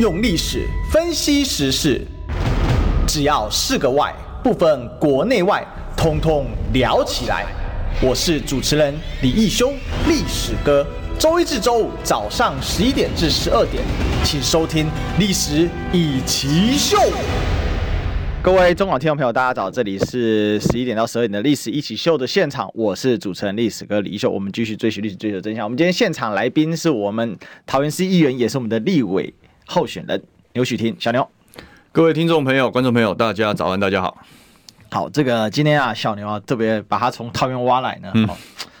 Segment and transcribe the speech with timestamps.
[0.00, 2.00] 用历史分析时事，
[3.06, 4.10] 只要是个“外”，
[4.42, 5.62] 不分国内外，
[5.94, 7.44] 通通聊起来。
[8.00, 9.74] 我是主持人李义修，
[10.08, 10.86] 历史哥。
[11.18, 13.84] 周一至周五早上十一点至十二点，
[14.24, 14.86] 请收听
[15.18, 16.96] 《历史一起秀》。
[18.42, 19.70] 各位中广听众朋友，大家早！
[19.70, 24.30] 这里是十一点到十二点的历史一起秀的现场，我是主持人历史哥李秀。
[24.30, 25.62] 我们继续追寻历史，追求真相。
[25.62, 27.36] 我们今天现场来宾是我们
[27.66, 29.34] 桃园市议员，也是我们的立委
[29.70, 30.20] 候选人
[30.52, 31.26] 牛煦庭小牛。
[31.92, 34.18] 各位听众朋友、观众朋友，大家早安，大家好。
[34.90, 38.28] 好，这个今天啊，小牛啊，特别把他从桃园挖来呢，嗯、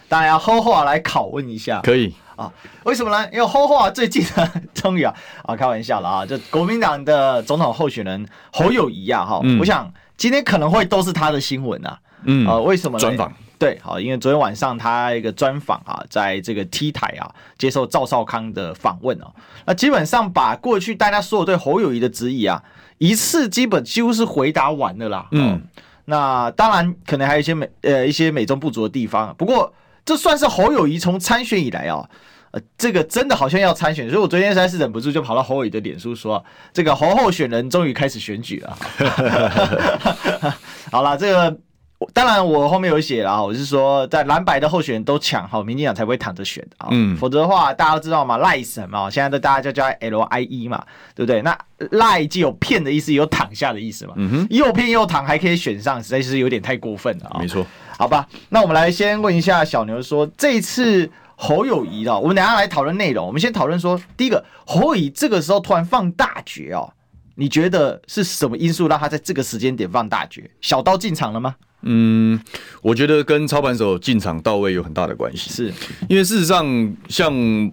[0.08, 1.80] 当然要好好来拷问一下。
[1.82, 2.12] 可以。
[2.34, 3.28] 啊，为什么呢？
[3.32, 13.00] 因为侯华最近呢， 终于啊，啊，开玩笑了啊，就国民党的总统候选人侯友谊啊，哈、嗯，我想今天可能会都是他的新闻啊，嗯，啊，为什么呢？
[13.00, 19.30] 专访对，好，因为昨天晚上他一个专访啊，在这个 T 台啊，接受赵少康的访问啊，
[19.66, 22.64] 那基本上把过去大家所有对侯友谊的质疑啊，
[22.96, 25.60] 一次基本几乎是回答完了啦，嗯，
[26.06, 29.74] 那当然可能还有一些美呃一些美中不足的地方，不过
[30.06, 32.08] 这算是侯友谊从参选以来啊。
[32.52, 38.76] 呃，这个真的好像要参选，所以我昨天实在是忍不住就跑到侯友宜的脸书说，这个侯候选人终于开始选举了。
[40.90, 41.56] 好了，这个
[42.12, 46.88] 当然我后面有写了啊，我是说在蓝白的候选人都抢好，民进党才不会躺着选啊。
[46.90, 49.10] 嗯，否则的话大家都知道嘛，赖神嘛？
[49.10, 50.84] 现在都大家就叫 L I E 嘛，
[51.14, 51.42] 对不对？
[51.42, 51.56] 那
[51.92, 54.14] 赖既有骗的意思，也有躺下的意思嘛。
[54.16, 57.38] 嗯哼，又骗又躺还可以选上，实在是有点太过分了啊。
[57.40, 57.66] 没错，
[57.98, 61.10] 好吧，那我们来先问一下小牛说，这一次。
[61.42, 63.26] 侯友宜的，我们等下来讨论内容。
[63.26, 66.92] 我们先讨论说，第一个，侯友宜这个时候突然放大决哦，
[67.36, 70.50] 你觉得是什么因素让他在这个时间点放大决？
[70.60, 71.54] 小刀进场了吗？
[71.82, 72.40] 嗯，
[72.82, 75.50] 我觉得跟操盘手进场到位有很大的关系。
[75.50, 75.72] 是
[76.08, 77.72] 因为事实上，像。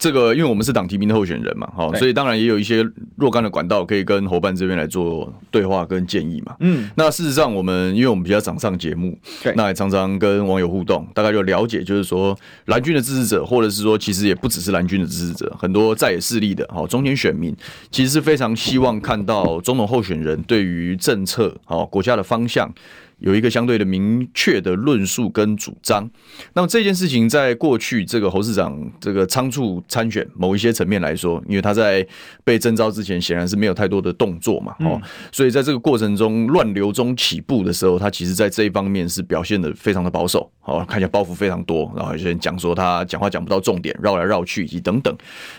[0.00, 6.54] 这个，因为我们是党提名的候选人嘛，哈，所以当然也有一些若干的管道可以跟侯办这边来做对话跟建议嘛。
[6.60, 17.52] 嗯，那事实上我们，因为我们比较常上节目，对，那也常常跟网友互动，大概就了解，就是说蓝军的支持者，或者是说其实也不只是蓝军的支持者，很多在野势力的，好，中间选民，
[17.90, 22.72] 其实是非常希望看到总统候选人对于政策，好，国家的方向。
[23.18, 26.08] 有一个相对的明确的论述跟主张，
[26.54, 32.06] 那么这件事情在过去这个侯市长这个仓促参选某一些层面来说，因为他在
[32.44, 35.00] 被征召之前显然是没有太多的动作嘛，哦，
[35.32, 45.12] 所以在这个过程中乱流中起步的时候，他其实在这一方面是表现的非常的保守，哦，看起来包袱非常多，然后有些人讲说他讲话讲不到重点，绕来绕去以及等等，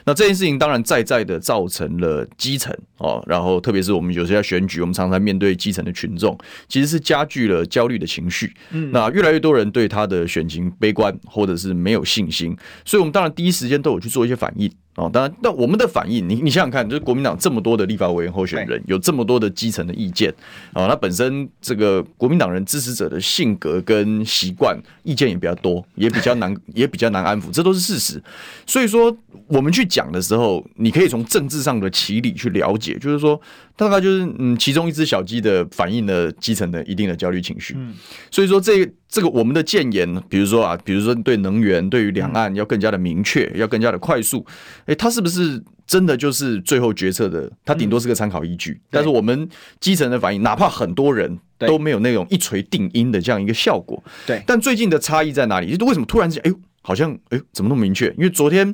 [0.05, 6.37] 那这件事情当然在在的造成了基层哦，然后特别是我们有时候要选举，我们常常面对基层的群众，
[6.67, 12.55] 其实是加剧了焦虑的情绪，嗯，那越来越多人对他的选情悲观，或者是没有信心，
[12.85, 14.71] 所以我们当然第一时间都有去做一些反应。
[14.99, 20.29] 哦，当然，那我们的反应，你你想想看，就是国民党这么多的立法委员候选人，有这么多的基层的意见，
[20.73, 28.21] 啊，那本身这个国民党人支持者的性格跟习惯，意见也比较多，也比较难， 也比较难安抚，这都是事实。
[28.65, 29.15] 所以说，
[29.47, 33.39] 我们去讲的时候，你可以从政治上的起理去了解，就是说，
[33.77, 37.73] 大概就是嗯，其中一只小鸡的反映了基层的一定的焦虑情绪。
[37.77, 37.93] 嗯
[38.29, 38.85] 所以说这。
[39.11, 44.45] 这个我们的建言，比如说啊，比如说对能源、对于两岸要更加的明确，要更加的快速，
[44.89, 47.49] 诶，他是不是真的就是最后决策的？
[47.63, 48.81] 他顶多是个参考依据。
[48.89, 49.47] 但是我们
[49.79, 54.03] 基层的反应，哪怕很多人都没有那种一锤定音的这样一个效果。
[54.25, 54.41] 对。
[54.47, 55.77] 但最近的差异在哪里？
[55.77, 58.07] 就为什么突然之间，哎呦，好像哎，怎么那么明确？
[58.17, 58.73] 因为昨天。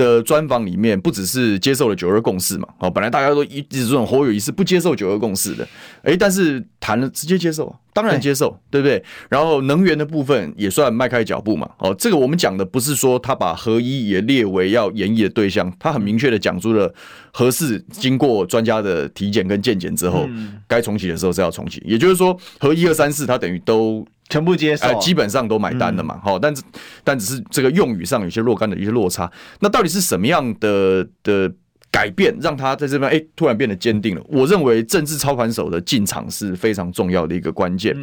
[0.00, 5.68] 的专访里面不只是接受了九二共识嘛，哦，本来大家都一直这种侯友宜是不接受九二共识的，
[6.04, 9.02] 诶，但是谈了直接接受，当然接受，对不对？
[9.28, 16.92] 然后能源的部分也算迈开脚步嘛，哦，这个我们讲的不是说他把合一也列为要演绎的对象，他很明确的讲出了
[17.30, 20.26] 合适经过专家的体检跟健检之后，
[20.66, 24.06] 该重启的时候是要重启，也就是说核一二三四他等于都。
[24.30, 26.62] 全部接受，呃，基本上都买单了嘛，好，但是
[27.04, 31.52] 但只是这个用语上有些若干的一些落差，那到底是什么样的的？
[31.90, 34.22] 改变让他在这边哎、欸，突然变得坚定了。
[34.28, 37.94] 我认为政治操盘手的进场是非常重要的一个关键，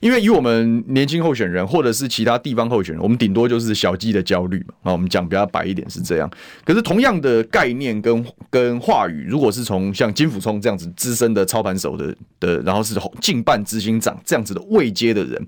[0.00, 4.74] 因为以我们年轻候选人或者是其他地方候选人，我们顶多就是小鸡的焦虑嘛。
[4.82, 6.28] 啊，我们讲比较白一点是这样。
[6.64, 15.46] 可是同样的概念跟跟话语，如果是从像金辅聪这样子资深的操盘手的的，然后是近半执行长这样子的位阶的人，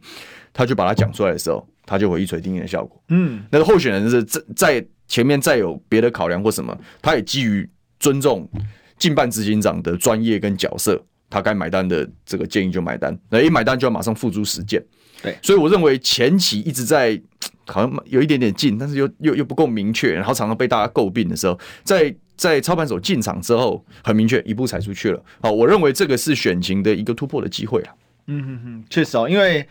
[0.53, 3.03] 他就把它讲出来的时候，他就会一锤定音的效果。
[3.09, 7.69] 嗯，那个候选人是在在前面再有别的考量或什么，他也基于。
[8.01, 8.49] 尊重
[8.99, 11.01] 竞办执行长的专业跟角色，
[11.31, 14.85] 他该买单的这个建议就买单，那一买单就要马上付诸实践。
[15.23, 17.21] 对，所以我认为前期一直在
[17.67, 25.23] 好像有一点点近，但是又又又不够明确，然后常常被大家诟病的时候，在在操盘手进场之后，很明确一步踩出去了。
[25.43, 27.95] 好，我认为这个是选情的一个突破的机会啊。
[28.27, 29.69] 嗯哼哼，确实哦，因为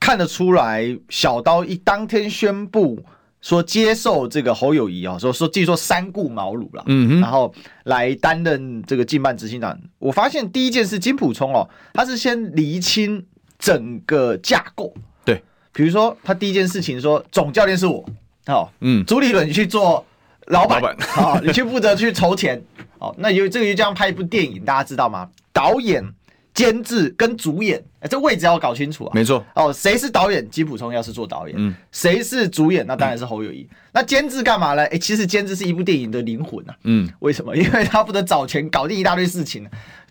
[0.00, 3.00] 看得出来，小刀一当天宣布
[3.40, 7.54] 说接受这个侯友谊啊，说说据说三顾茅庐了，嗯哼，然后
[7.84, 9.78] 来担任这个竞办执行长。
[9.98, 13.24] 我发现第一件事，金普聪哦，他是先厘清
[13.58, 14.92] 整个架构，
[15.24, 15.42] 对，
[15.72, 18.04] 比如说他第一件事情说总教练是我，
[18.46, 20.04] 哦，嗯，朱立伦去做
[20.46, 22.60] 老板，好、哦，你去负责去筹钱，
[22.98, 25.28] 哦，那有这个就这样拍一部电影，大家知道吗？
[25.52, 26.04] 导演。
[26.58, 29.12] 监制跟主演，哎，这位置要搞清楚啊。
[29.14, 30.44] 没错，哦，谁是导演？
[30.50, 32.84] 吉普聪要是做导演，嗯，谁是主演？
[32.84, 33.62] 那当然是侯友谊。
[33.70, 34.84] 嗯、那监制干嘛呢？
[34.86, 36.74] 哎，其实监制是一部电影的灵魂啊。
[36.82, 37.56] 嗯，为什么？
[37.56, 39.64] 因为他负责找钱，搞定一大堆事情。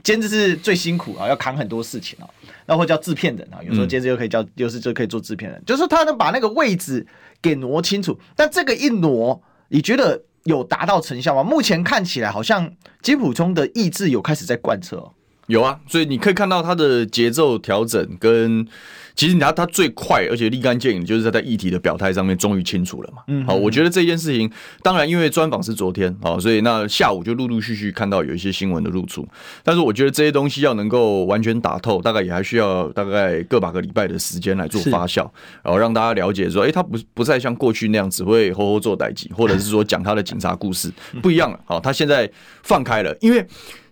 [0.03, 2.25] 监制是最辛苦啊，要扛很多事情啊。
[2.65, 7.05] 那或叫制片人啊，有时候监制又可以叫，又是就可以做制片人，就是他能把那个位置
[7.41, 8.17] 给挪清楚。
[8.37, 11.43] 但这个一挪，你觉得有达到成效吗？
[11.43, 12.71] 目前看起来好像
[13.01, 15.11] 吉普聪的意志有开始在贯彻哦。
[15.47, 18.67] 有啊，所以你可以看到他的节奏调整跟，
[19.15, 23.23] 其实你看他最快而且立竿见影，就是在在议题的表态上面终于清楚了嘛。
[23.27, 24.51] 嗯，好，我觉得这件事情，
[24.83, 29.25] 当然因为专访是昨天，好，所以那下午就陆陆续续看到有一些新闻的露出，
[29.63, 35.21] 但是我觉得这些东西要能够完全打透，大概也还需要大概个把个礼拜的时间来做发酵，
[35.63, 40.91] 然后让大家了解说，哎，他不不再像过去那样只会吼吼做代级，或者是说讲他的警察故事，
[41.21, 41.59] 不一样了。
[41.63, 42.29] 好，他现在
[42.63, 43.47] 放开了，因为。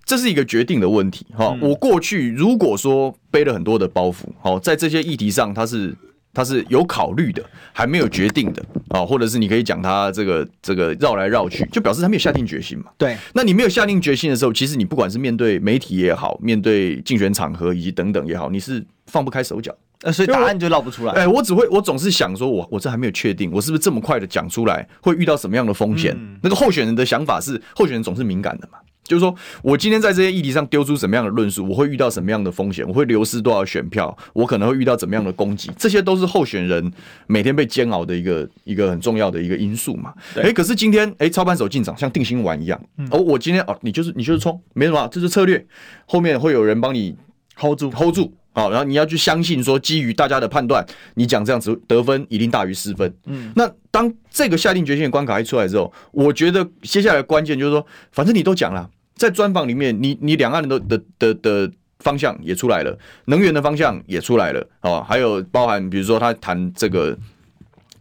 [0.05, 1.57] 这是一个决定的问题，哈。
[1.61, 5.95] 我过去如果说背了很多的包袱，好，在这些议题上，他是
[6.31, 7.43] 他是有考虑的，
[7.73, 12.85] 还没有决定的，啊，或者是你可以讲他这个这个绕来绕去，就表示他没有下定决心嘛。
[12.97, 13.17] 对。
[13.33, 21.13] 那你没有下定决心的时候，其实你不管是面对媒体也好，面对竞选场合以及等等也好，你是放不开手脚，呃，所以答案就绕不出来。
[21.13, 26.15] 哎，我只会，我总是想说，我我这还没有确定，我是不是这么快的讲出来会遇到什么样的风险？
[26.43, 28.77] 那个候选人的想法是，候选人总是敏感的嘛。
[29.05, 36.91] 就是说，我今天在这些议题上丢出什么样的论述，我会遇到什么样的风险，我会流失多少选票，我可能会遇到怎么样的攻击，这些都是候选人
[37.27, 40.13] 每天被煎熬的一个一个很重要的一个因素嘛。
[40.35, 42.81] 哎，可是今天哎，操盘手进场像定心丸一样，
[43.11, 45.65] 哦，我今天哦，你就是你就是冲，没什么，这是策略，
[46.05, 47.15] 后面会有人帮你
[47.55, 47.91] hold 住。
[47.91, 50.83] hold 住，好，然后你要去相信说，基于大家的判断，
[51.15, 53.13] 你讲这样子得分一定大于失分。
[53.25, 58.89] 嗯，那当这个下定决心的关卡一出来之后，我觉得接下来的关键就是说，反正你都讲了。
[59.15, 67.17] 在专访里面，你你两岸的的的的方向也出来了，能源的方向也出来了，哦，还有包含比如说他谈这个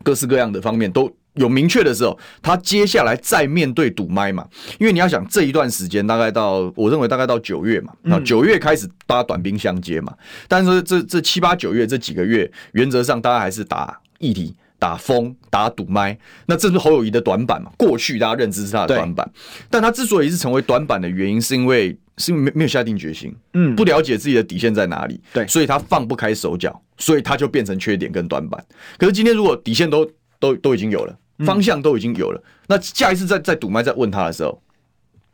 [0.03, 4.47] 各式各样的方面都有明确的时候，他接下来再面对赌麦嘛，
[4.79, 10.15] 因为你要想这一段时间大概到我认为大概到九月嘛，那九月开始大家短兵相接嘛，
[10.49, 14.55] 但是这这七八九月这几个月，原则上大家还是打议题。
[14.77, 17.71] 打风打赌麦，那这是侯友谊的短板嘛？
[17.79, 19.27] 过去大家认知是他的短板，
[19.71, 28.63] 但他之所以是成为短板的原因，是因为是因为没没有下定决心，嗯，不了解自己的底线在哪里，对，所以他放不开手脚，所以他就变成缺点跟短板。
[28.99, 30.07] 可是今天如果底线都
[30.39, 34.61] 都都已经有了，方向都已经有了，那下一次再再堵麦再问他的时候，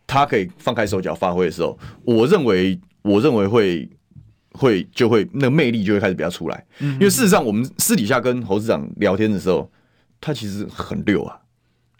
[0.06, 3.88] 他可以放开手脚发挥的时候，我认为我认为会。
[4.52, 9.70] 会就会那个魅力就会开始比较出来，因为事实上我们私底下跟侯市长聊天的时候，
[10.20, 11.38] 他其实很溜啊。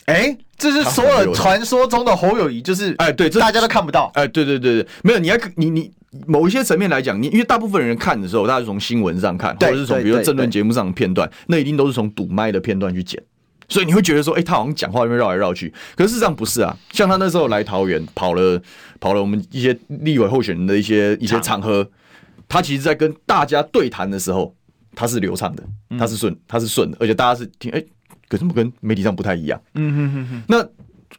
[0.06, 4.10] 哎，这是所有传说中的侯友谊，就是哎，对，大家都看不到。
[4.14, 5.92] 哎，对对对对，没有，你要你你
[6.26, 13.22] 某一些层面来讲，你因为大部分人看的时候，大家是从新闻上看，或者是从比如说政论节目上的片段，那一定都是从堵麦的片段去剪，
[13.70, 16.76] 所以你会觉得说，哎，他好像讲话那边绕来绕去，可是事实上不是啊。
[16.92, 18.60] 像他那时候来桃园，跑了
[18.98, 21.88] 跑了我们一些立委候选人的一些一些场合。
[22.48, 24.52] 他其实，在跟大家对谈的时候，
[24.96, 25.62] 他是流畅的，
[25.96, 27.86] 他是顺，他是顺的，而且大家是听，哎、欸，
[28.28, 29.62] 可是跟媒体上不太一样。
[29.74, 30.42] 嗯哼哼哼。
[30.48, 30.68] 那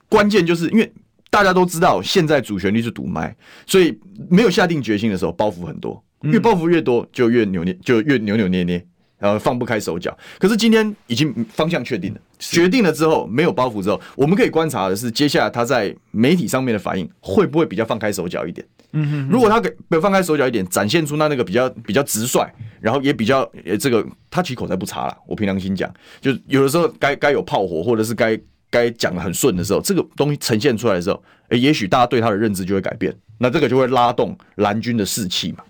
[0.10, 0.91] 关键就是因为
[1.29, 3.34] 大家都知道，现在主旋律是赌麦，
[3.65, 3.98] 所以
[4.29, 8.86] 没有下定决心的时候，包袱很多，越包袱越多，就越扭捏，就越扭扭捏捏。
[9.17, 18.66] 然后放不开手脚，可是今天已经方向确定了，决定了之后没有包袱之后，我们可以观察的是，接下来他在媒体上面的反应会不会比较放开手脚一点？
[18.94, 19.72] 嗯哼，如果他给
[20.02, 28.38] 放开手脚一点，展现出那那个比较比较直率，然后也比较呃这个他其实口才不差啦，我凭良心讲，就有的时候该该有炮火，或者是该
[28.70, 35.64] 该讲的很顺的时候，这个东西呈现出来的时候，诶，也许大家对他的认知就会改变，那这个就会拉动蓝军的士气嘛，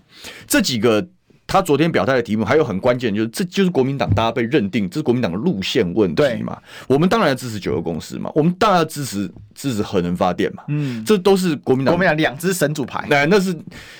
[0.46, 1.06] 这几个。
[1.52, 6.56] 他昨天表态的题目还有很关键，就是这就是国民党大家被认定这是国民党的路线问题嘛？
[6.86, 10.62] 我们当然要支持九二共识嘛，我们当然要支持支持核能发电嘛。
[10.68, 11.94] 嗯，这都是国民党。
[11.94, 13.06] 国民党两支神主牌。
[13.10, 13.52] 那那是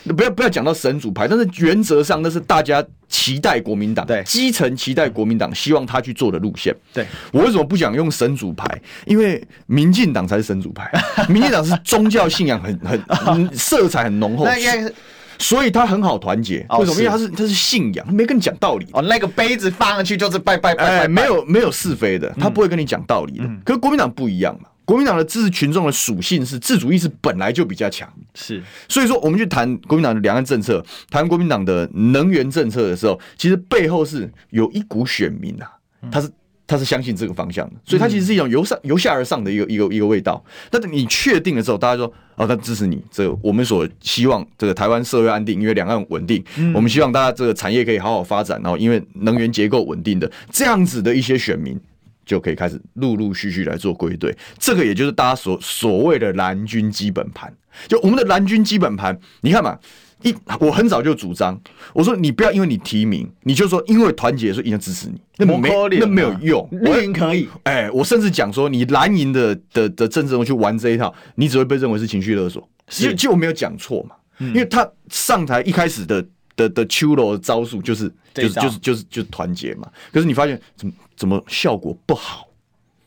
[0.04, 6.74] 不要不要讲到神主牌，但是原则上那是大家期待国民党，对基层期待国民党希望他去做的路线。
[6.94, 8.66] 对，我为什么不想用神主牌？
[9.04, 10.90] 因为民进党才是神主牌，
[11.28, 14.46] 民进党是宗教信仰很很色彩很浓厚。
[15.42, 16.98] 所以他很好团结，为什么？
[16.98, 18.86] 因为他是他是信仰，他没跟你讲道理。
[18.92, 23.44] 哦，那个杯子放上去就是拜拜拜拜，没有没有是非的，他不会跟你讲道理的。
[23.64, 28.62] 可是国民党不一样嘛，国民党的支持群众的属性是自主意识本来就比较强，是。
[28.88, 35.68] 所以说，我们去谈国民党的两岸政策，谈国民党的能源政策的时候，其实背后是有一股选民啊，
[36.10, 36.30] 他是。
[36.66, 40.42] 他是相信这个方向的，所以他其实是一种由上由下而上的一个一个一个味道。
[40.70, 46.42] 但是你确定了之后，大家说哦，他支持你，这個我们所希望这个台湾社会安定，因为两岸稳定，
[46.74, 51.78] 我们希望大家这个产业可以好好发展，然后因为能源结构稳定的这样子的一些选民，
[52.24, 54.34] 就可以开始陆陆续续来做归队。
[54.58, 57.52] 这个也就是大家所所谓的蓝军基本盘，
[57.88, 59.78] 就我们的蓝军基本盘，你看嘛。
[60.22, 61.60] 一，我很早就主张，
[61.92, 66.68] 我说你不要因为你提名，你就说因为团结所以一定要支持你，那没那没有用。
[66.70, 72.66] 绿营可以，哎，我甚至讲说你蓝营的的的政治人物去玩这一套，你只会被认为是情绪勒索。
[72.88, 76.24] 其实就没有讲错嘛，因为他上台一开始的
[76.56, 82.48] 的的秋楼招数就是就是就是就是就是团结嘛，可是你发现怎么怎么效果不好？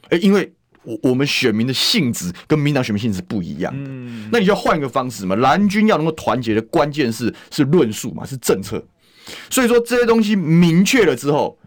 [0.10, 0.52] 哎，因为。
[0.86, 5.36] 我我们选民的性质跟民党选民性质不一样，嗯，那你就要换一个方式嘛。
[5.38, 8.84] 蓝军要能够团结的关键是是论述嘛，是政策。
[9.50, 11.58] 所以说这些东西明确了之后，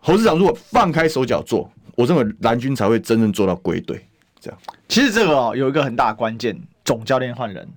[0.00, 4.04] 侯市长如果放开手脚做，我认为蓝军才会真正做到归队。
[4.40, 7.68] 这样，其实这个哦有一个很大的关键，总教练换人，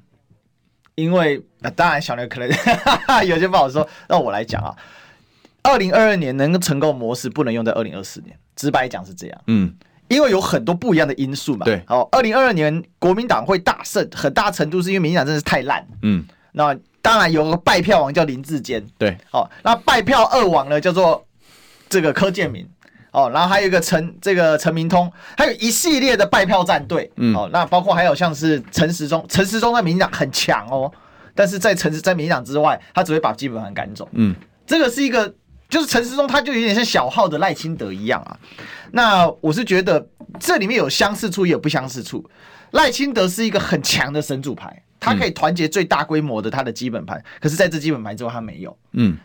[0.96, 2.50] 因为那当然小刘可能
[3.28, 4.76] 有些不好说，那我来讲啊。
[5.64, 9.72] 二零二二年能够成功模式不能用在二零二四年，直白讲是这样，嗯。
[10.12, 11.66] 因为有很多不一样的因素嘛。
[11.66, 15.88] 对，好，二零二二年国民党会大胜，很大程度是因为民进党真的是太烂。
[16.02, 18.86] 嗯，那当然有个败票王叫林志坚。
[18.98, 21.26] 对，好，那败票二王呢叫做
[21.90, 22.68] 这个柯建铭。
[23.12, 27.12] 哦，然后还有一个陈这个陈明通，还有一系列的败票战队。
[27.16, 30.92] 嗯，哦，那包括还有像是陈时中，陈时中在民进党很强哦，
[31.34, 34.08] 但是在陈在民进党之外，他只会把基本盘赶走。
[34.12, 34.36] 嗯，
[34.68, 35.34] 这个是一个。
[35.72, 38.38] 就是陈时中，他就有点像小号的赖清德一样啊。
[38.92, 40.06] 那我是觉得
[40.38, 42.30] 这里面有相似处，也有不相似处。
[42.72, 47.18] 赖清德是一个很强的神主牌，他可以团结最大规模的他的基本盘。
[47.18, 48.78] 嗯、可是在这基本盘之后，他没有。
[48.92, 49.18] 嗯。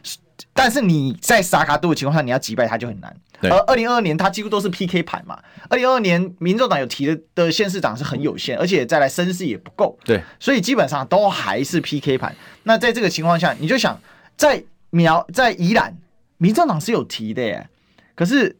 [0.53, 3.17] 但是你在萨卡度的情况下，你要击败他就很难。
[3.43, 5.39] 而二零二二年他几乎都是 PK 盘嘛。
[5.69, 9.99] 二零二二年民众党有提的的县市长是很有限，而且再来声势也不够。
[10.05, 10.23] 对。
[10.39, 12.35] 所以基本上都还是 PK 盘。
[12.63, 14.01] 那在这个情况下，你就想
[14.37, 15.97] 在苗在宜兰。
[16.39, 17.69] 民进党是有提的耶，
[18.15, 18.57] 可是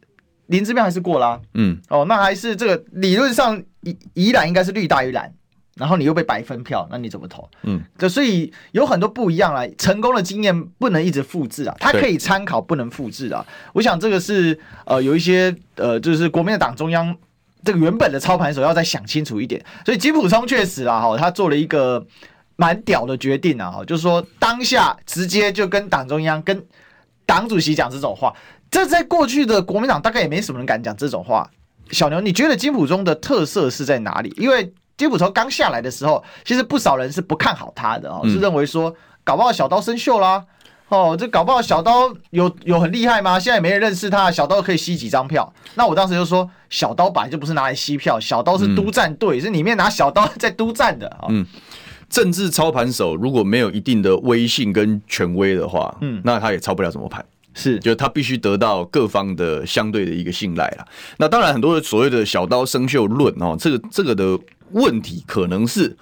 [0.47, 1.41] 林志标还是过啦、啊。
[1.53, 5.31] 嗯，哦，那还是这个理论上宜宜兰应该是绿大于蓝，
[5.75, 7.47] 然后你又被白分票，那你怎么投？
[7.63, 9.67] 嗯，就所以有很多不一样啦。
[9.77, 13.45] 成功的经验不能一直复制啊，它可以参考，不能复制啊。
[13.73, 17.15] 我想这个是呃有一些呃就是国民的党中央
[17.63, 19.63] 这个原本的操盘手要再想清楚一点。
[19.85, 22.03] 所以吉普松确实啦哈，他做了一个
[22.55, 26.65] 蛮屌的决定啊哈，就是说当下直接就跟党中央跟。
[27.27, 28.33] 党主席讲这种话，
[28.71, 31.47] 这在过去的国民党大概也没什么人敢讲这种话。
[31.91, 34.33] 小牛，你觉得金普中的特色是在哪里？
[34.37, 40.43] 因为金溥聪刚下来的时候，其实不少人是不看好他的哦，是认为说搞不好小刀生锈啦，
[40.87, 43.37] 哦，这搞不好小刀有有很厉害吗？
[43.39, 45.53] 现在也没人认识他，小刀可以吸几张票。
[45.75, 51.27] 那我当时就说，小刀本来就不是拿来吸票，小刀是督战队，是里面拿小刀在督战的啊。
[51.29, 51.45] 嗯。
[52.09, 60.85] 政治操盘手如果没有一定的威信跟权威的话，嗯，那他也操不了什么盘，是，就他必须得到各方的相对的一个信赖啦。
[61.17, 64.39] 那当然，很多的所谓的小刀生锈论哦，这个这个的
[64.71, 65.95] 问题可能是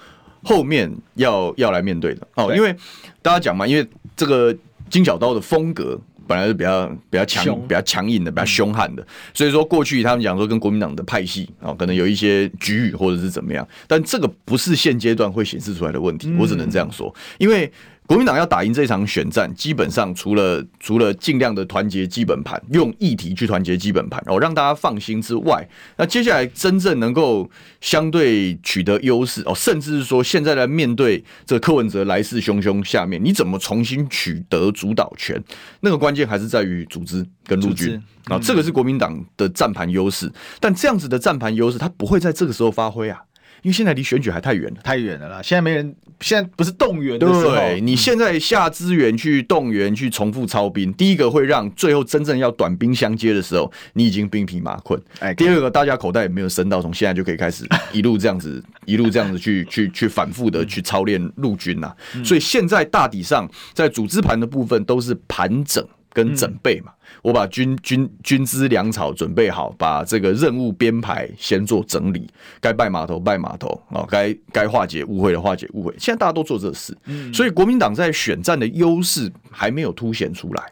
[0.43, 2.75] 后面要要来面对的哦，因为
[3.21, 4.55] 大家讲嘛，因为这个
[4.89, 5.99] 金小刀的风格。
[6.27, 17.71] 本来是比较比较强、比较强硬的、比较凶悍的，所以说过去他们讲说跟国民党的派系啊，可能有一些局域或者是怎么样，但这个不是现阶段会显示出来的问题，我只能这样说，因为。
[18.07, 27.49] 国民党要打赢这场选战，基本上除了除了尽量的团结基本盘，用议题去团结基本盘，然后让大家放心之外，那接下来真正能够
[27.81, 35.43] 相对取得优势哦，甚至是说现在来面对这柯文哲来势汹汹下面，你怎么重新取得主导权？
[35.79, 37.95] 那个关键还是在于组织跟陆军
[38.25, 40.31] 啊，嗯、这个是国民党的战盘优势。
[40.59, 43.19] 但这样子的战盘优势，它不会在这个时候发挥啊。
[43.61, 45.41] 因为现在离选举还太远了，太远了啦。
[45.41, 47.51] 现在没人，现在不是动员的时候。
[47.51, 55.01] 对，你现在下资源去动员去重复操兵，第一个会让最后真正要短兵相接的时候，你已经兵疲马困。
[55.19, 61.93] 哎，第二个大家口袋也没有深到，从现在就可以开始 一路这样子，一路这样子去去去反复的去操练陆军呐。
[62.23, 66.91] 所以现在大体上在组织盘的部分都是盘整跟整备嘛。
[67.25, 72.29] 我把军军军资粮草准备好，把这个任务编排先做整理，
[72.61, 75.91] 该拜码头拜码头啊，该该化解误会的化解误会。
[75.97, 76.95] 现在大家都做这事，
[77.33, 80.63] 所以国民党在选战的优势还没有凸显出来。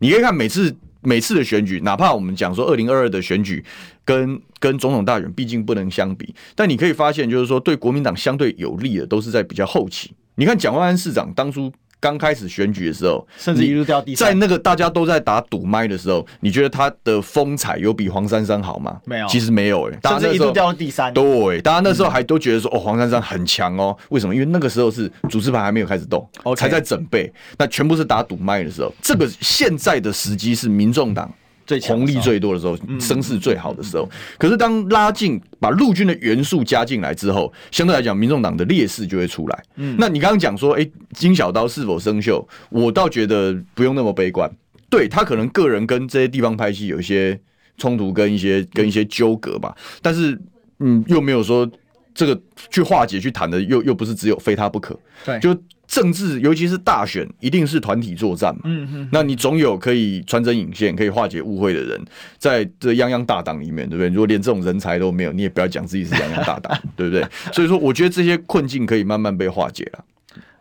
[0.00, 3.64] 你可以看每次每次的选举，哪怕我们讲说二零二二的选举
[4.04, 10.12] 跟跟总统大选毕竟不能相比，但你可以发现，就是说对国民党相对有利的都是在比较后期。
[10.34, 11.72] 你看蒋万安市长当初。
[12.02, 19.00] 刚开始选举的时候，甚至一路掉第三，在那个大家都在打赌麦的时候，你觉得他的风采有比黄珊珊好吗？
[19.04, 21.14] 没有，其实没有诶、欸，甚至一路掉到第三。
[21.14, 23.96] 对，大家那时候还都觉得说，哦，黄珊珊很强哦。
[24.08, 24.34] 为什么？
[24.34, 26.56] 因为那个时候是主持盘还没有开始动，okay.
[26.56, 28.92] 才在准备，那全部是打赌麦的时候。
[29.00, 31.32] 这个现在的时机是民众党。
[31.80, 34.08] 红利最多的时候，声势最好的时候。
[34.38, 39.64] 可是当拉进把陆军的元素加进来之后，相对来讲，民众党的劣势就会出来。
[39.76, 42.44] 嗯那你刚刚讲说，哎，金小刀是否生锈？
[42.70, 44.50] 我倒觉得不用那么悲观。
[44.88, 47.38] 对，他可能个人跟这些地方派系有一些
[47.78, 49.74] 冲突，跟一些跟一些纠葛吧。
[50.00, 50.40] 但是，
[50.80, 51.70] 嗯，又没有说
[52.14, 54.98] 这个去化解、去谈的，又又不是只有非他不可。
[55.24, 55.56] 对，就。
[55.86, 58.62] 政治，尤其是大选，一定是团体作战嘛。
[58.64, 59.08] 嗯嗯。
[59.12, 62.00] 那你总有可以穿针引线、可以化解误会的人，
[62.38, 64.08] 在这泱泱大党里面，对不对？
[64.08, 67.26] 如果连这种人才都没有，你也不要讲自己是泱泱大党， 对不对？
[67.52, 70.04] 所以说，我觉得这些困境可以慢慢被化解了。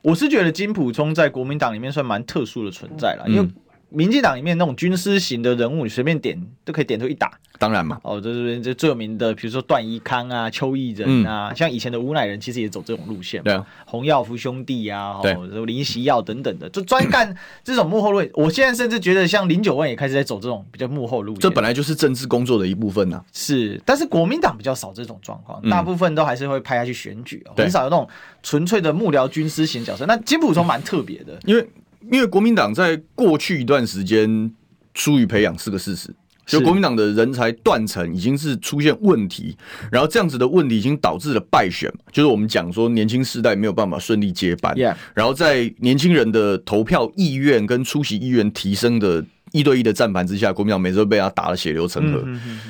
[0.01, 3.47] 我是觉得金普聪在国民党里面算蛮特殊的存在了，因为。
[3.91, 7.31] 民进党里面那种军师型的人物，你随便点都可以点出一打。
[7.59, 13.43] 当然嘛，哦，这是这最有名的，比如说段宜康啊、邱毅仁啊、嗯，像以前的吴乃仁，其实也走这种路线嘛。
[13.43, 18.27] 对啊，洪耀福兄弟啊，哦，林锡耀等等的，就专干 这种幕后路。
[18.33, 21.41] 我现在甚至觉得，像林九万也开始在走这种比较幕后路线。
[21.41, 23.25] 这本来就是政治工作的一部分呐、啊。
[23.31, 28.09] 是，但是国民党比较少这种状况，大部分都还是会派下去选举，很少有那种
[28.41, 30.07] 纯粹的幕僚军师型角色。
[30.07, 31.67] 那金溥聪蛮特别的，因为
[32.09, 34.51] 因为国民党在过去一段时间。
[34.93, 36.13] 疏于培养是个事实，
[36.45, 39.55] 就国民党的人才断层已经是出现问题，
[39.89, 44.75] 然后这样子的问题已经导致了败选，就是我们讲说年轻世代没有办法顺利接班，
[45.15, 52.21] 然后在年轻人的投票意愿跟出席意愿提升的一对一的战盘之下，国民党每次都被他打得血流成河，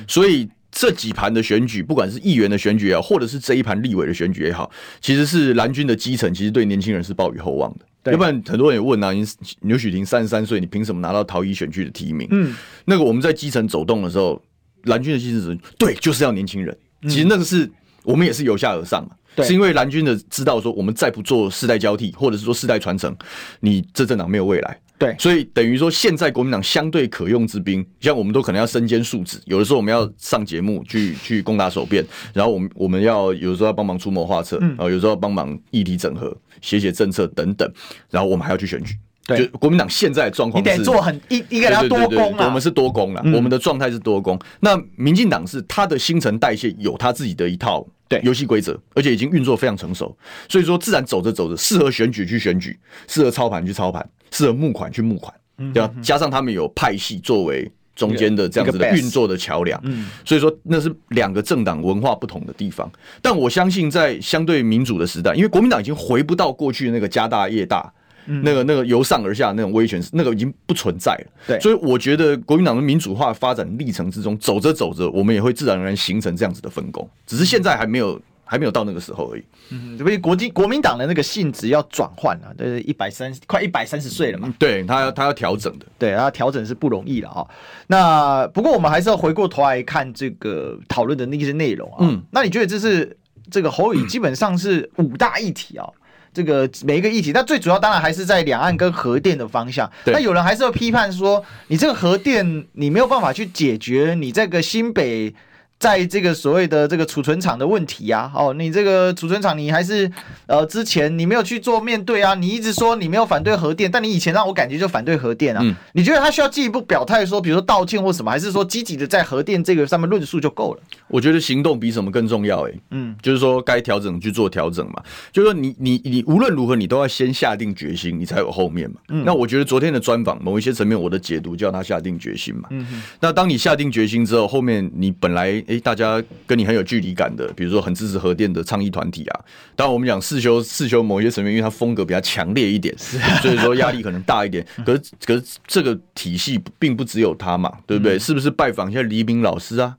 [0.06, 7.86] 所以这几盘的选举，不管是议员的选举也好，或者是这一盘立委的选举也好，其实是蓝军的基层其实对年轻人是抱以厚望的。
[8.04, 9.24] 要不然很多人也问啊，你
[9.60, 12.26] 牛许婷三十三岁，你凭什么拿到桃一选区的提名？
[12.32, 14.42] 嗯，那个我们在基层走动的时候，
[14.84, 16.76] 蓝军的基层对，就是要年轻人。
[17.02, 17.70] 其实那个是
[18.02, 23.16] 我们也是由下而上嘛，对，是因为蓝军的知道说，我们再不做世代交替，或者是说世代传承，
[23.60, 24.80] 你这政党没有未来。
[25.02, 36.36] 对，所以等于说现在国民党相对可用之兵，像我们都可能要身兼数职，有的时候我们要上节目去去攻打守辩，然后我们我们要有的时候要帮忙出谋划策，然后有时候要帮忙议题整合。
[36.60, 37.68] 写写政策等等，
[38.08, 38.94] 然后我们还要去选举。
[39.26, 42.46] 对，就国民党现在的状况，你得做很一一个人要多攻啊。
[42.46, 44.38] 我们是多攻了，我们的状态是多攻。
[44.60, 50.16] 那民进党是他的新陈代谢有他自己的一套对游戏规则，而且已经运作非常成熟。
[50.48, 55.32] 所以说，自然走着走着，适合选举去选举，适合操盘去操盘，适合募款去募款。
[55.72, 55.90] 对吧？
[56.02, 57.70] 加上他们有派系作为。
[57.94, 59.78] 中间的这样子的运作的桥梁，
[60.24, 62.90] 所以说那是两个政党文化不同的地方。
[63.20, 67.92] 但我相信，在相对民主的时代，因为国民党已经回不到过去那个家大业大，
[68.26, 71.26] 那个那个由上而下那种威权，那个已经不存在了。
[71.46, 78.20] 对，所以我觉得国民党的民主化发展历程之中，走着走着，我们也会自然而然形成这样子的分工，只是现在还没有。
[78.44, 79.42] 还没有到那个时候而已。
[79.70, 84.52] 嗯，因为国际国民党的那个性质要转换了，对，一百三快一百三十岁了嘛。
[84.58, 87.46] 对他要他要调整的，对，他调整是不容易了啊。
[87.86, 91.98] 那不过我们还是要回过头来看这个讨论的那些内容啊。
[92.00, 93.16] 嗯，那你觉得这是
[93.50, 95.88] 这个侯友 基本上是五大议题啊？
[96.32, 99.90] 这个每一个议题，那最主要当然还是在两岸跟核电的方向。
[100.06, 105.34] 那有人还是要批判说，你这个核电你没有办法去解决你这个新北。
[105.82, 110.08] 在这个所谓的这个储存厂的问题呀，哦，你这个储存厂你还是
[110.46, 120.82] 呃之前你没有去做面对啊，你一直说你没有反对核电，但你以前让我感觉就反对核电啊，嗯，你觉得他需要进一步表态说，比如说道歉或什么，还是说积极的在核电这个上面论述就够了？
[121.08, 129.00] 我觉得行动比什么更重要，哎，嗯，就是说该调整去做调整嘛，就是说你你你无论如何你都要先下定决心，你才有后面嘛。
[129.08, 135.60] 嗯，那我觉得昨天的专访某一些层面我的解读叫他下定决心嘛，嗯，那当你下定决心之后，后面你本来。
[135.72, 139.40] 哎，大家跟你很有距离感的，比如说很支持核电的倡议团体啊。
[139.74, 144.66] 当然，我们讲四修四修某一些成员，因为他风格比较强烈一点，所以说压力可能大一点。
[144.84, 148.16] 可是可是这个体系并不只有他嘛，对不对？
[148.16, 149.96] 嗯、是不是拜访一下黎明老师啊？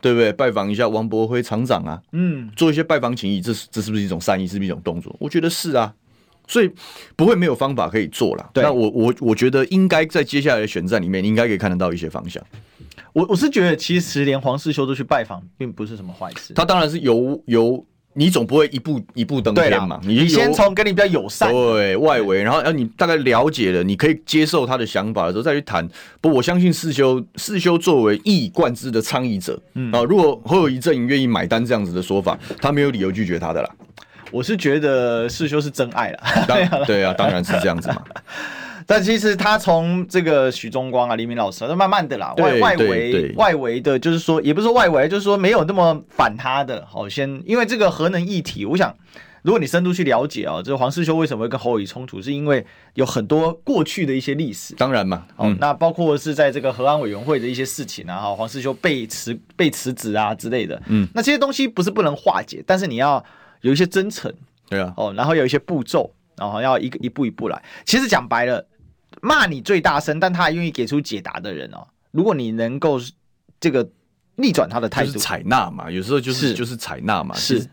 [0.00, 0.32] 对不对？
[0.32, 2.00] 拜访一下王博辉厂长啊？
[2.12, 4.46] 嗯，做一些拜访情谊，这是这是不是一种善意？
[4.46, 5.14] 是不是一种动作？
[5.18, 5.92] 我觉得是啊。
[6.50, 6.70] 所以
[7.14, 8.50] 不会没有方法可以做了。
[8.54, 12.42] 那我我我觉得应该在接下来的选战里面，应该可以看得到一些方向。
[13.18, 16.54] 我我是觉得，其实连黄世修都去拜访，并不是什么坏事。
[16.54, 19.98] 他当然是由由你总不会一步一步登天嘛。
[20.04, 25.88] 你先从跟你比较友善对外围，然后要你大概了解了，你可以接受他的想法的时候再去谈。
[26.20, 33.68] 不，我相信世修世修作为一以贯之的倡议者，嗯啊，如果侯友宜阵营愿意买单这样子的说法，他没有理由拒绝他的啦。
[34.30, 36.22] 我是觉得世修是真爱了，
[36.86, 38.00] 对啊，当然是这样子嘛。
[38.88, 46.86] 但其实他从这个许宗光啊、黎明老师，都慢慢的啦，外外围外围的，就是说，也不是说外围，就是说没有那么反他的。
[46.86, 48.96] 好，先因为这个核能议题，我想
[49.42, 54.74] 如果你深度去了解啊、喔，这个黄世修为什么会跟侯友宜冲突，是因为有很多过去的一些历史。
[54.76, 63.24] 当然嘛，嗯，那包括是在这个核安委员会的一些事情啊，哈，黄世修被辞被辞职啊之类的，嗯，那这些东西不是不能化解，但是你要。
[63.62, 64.32] 有一些真诚，
[64.68, 67.60] 对啊，哦，然后有一些步骤，然后要一个一步一步来。
[67.84, 68.64] 其实讲白了，
[69.22, 73.00] 骂你最大声，但他还愿意给出解答的人哦，如果你能够
[73.60, 73.88] 这个
[74.36, 77.68] 逆转他的态度，采纳嘛，有时候就是就是采纳嘛，是。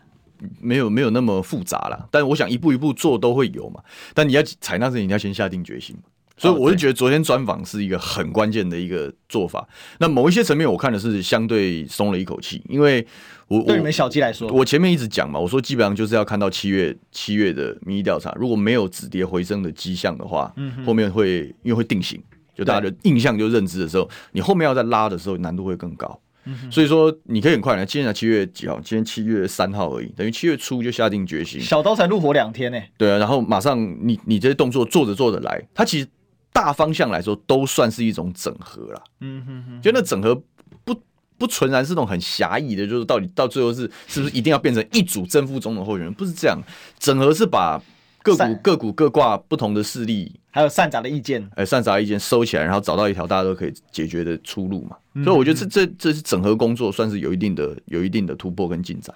[0.60, 2.06] 没有没有那么复杂啦。
[2.10, 3.82] 但我想一步一步做都会有嘛，
[4.12, 5.96] 但你要采纳是，你要先下定决心。
[6.36, 9.66] 所以我是觉得昨天专访是一个很关键的一个做法。
[9.98, 13.06] 那某一些层面，我看的是相对松了一口气，因为。
[13.48, 22.20] 我对你们小鸡来说，我前面一直讲嘛，我说基本上就是要看到七月七月的民意调查，如果没有止跌回升的迹象的话，嗯，后面会因为会定型，
[22.56, 26.20] 就大家的印象就认知的时候，你后面要再拉的时候难度会更高。
[26.46, 28.80] 嗯，所以说你可以很快来，今天才七月几号？
[28.80, 31.60] 今天七月三号而已，等于七月初就下定决心。
[31.60, 32.82] 小刀才入伙两天呢。
[32.98, 36.08] 对啊，然后马上你你这些动作做着做着来，他其实
[36.56, 39.02] 大方向来说都算是一种整合了。
[39.20, 40.42] 嗯哼哼，就那整合。
[40.84, 40.94] 不
[41.38, 46.14] 不纯然是那种很狭义的，就是到底到最后是是不是一定要变成一组正副总统候选人？
[46.14, 46.58] 不是这样，
[46.98, 47.80] 整合是把
[48.22, 54.96] 个股个股各挂不同的势力，还有散杂的意见，哎、欸，散杂意见收起来，然后找到一条大家都可以解决的出路嘛。
[55.14, 59.14] 嗯、所以我觉得这这这是整合工作，算是有一定的有一定的突破跟进展。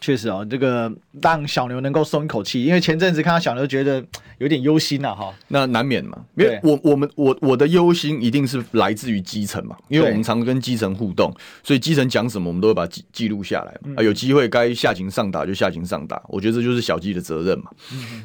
[0.00, 4.02] 确实哦，这个让小牛能够松一口气，因为前阵子看到小牛觉得
[4.38, 5.34] 有点忧心呐，哈。
[5.48, 11.34] 那难免嘛，因为我我们我我的忧心一定是来自于基层嘛，因为我们常跟基层互动，
[11.64, 13.94] 所以基层讲什么，我们都会把记记录下来嘛。
[13.96, 17.70] 啊，有机会该下情上达就下情上达，我觉得这就是小鸡的责任嘛。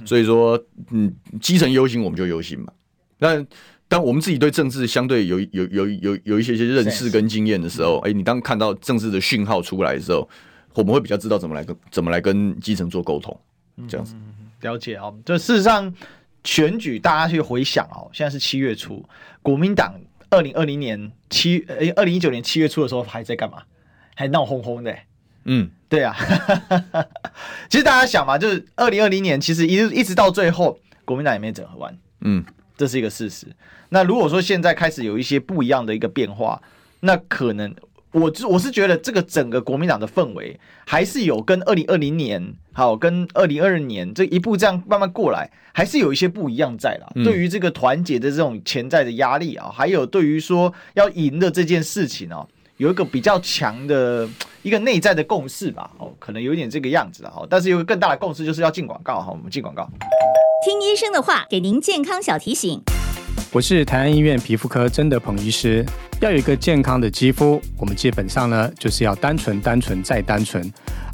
[0.06, 2.68] 所以说，嗯，基层忧心我们就忧心嘛。
[3.18, 3.44] 但
[3.88, 10.30] 当我们自己对政治相对有有有有有一些些认识跟经验的时候，哎，你当看到政治的讯号出来的时候。
[10.76, 13.38] 我们会比较知道怎么来跟怎么来跟基层做沟通，
[13.88, 15.14] 这样子、嗯、了解啊。
[15.24, 15.94] 就事实上，
[16.44, 19.08] 选举大家去回想哦，现在是七月初，
[19.42, 19.94] 国民党
[20.32, 23.62] 二零二零年七呃二零一九年七月初的时候还在干嘛？
[24.16, 24.96] 还闹哄哄的。
[25.46, 26.16] 嗯，对啊。
[27.70, 31.96] 其实大家想嘛，就是二零二零年其实一直一直到最后，国民党也没整合完。
[32.22, 32.44] 嗯，
[32.76, 33.46] 这是一个事实。
[33.90, 36.62] 那如果说现在开始有一些不一样的一个变化，
[37.02, 37.76] 那可能。
[38.14, 47.12] 我我是觉得这个整个国民党的氛围还是有跟二零二零年好，跟二零二二年这一步这样慢慢过来，还是有一些不一样在啦。
[47.16, 52.46] 嗯、对于这个团结的这种潜在的压力啊，还有对于说要赢的这件事情啊，
[52.78, 54.30] 有一个比较强的
[54.62, 55.90] 一个内在的共识吧。
[55.98, 57.46] 哦，可能有点这个样子哈。
[57.50, 59.32] 但是有个更大的共识就是要进广告哈。
[59.32, 59.90] 我们进广告，
[60.64, 62.82] 听医生的话，给您健康小提醒。
[63.52, 65.86] 我是台安医院皮肤科曾德鹏医师。
[66.22, 70.64] 要有一个健康的肌肤，我们基本上呢就是要单纯、单纯再单纯。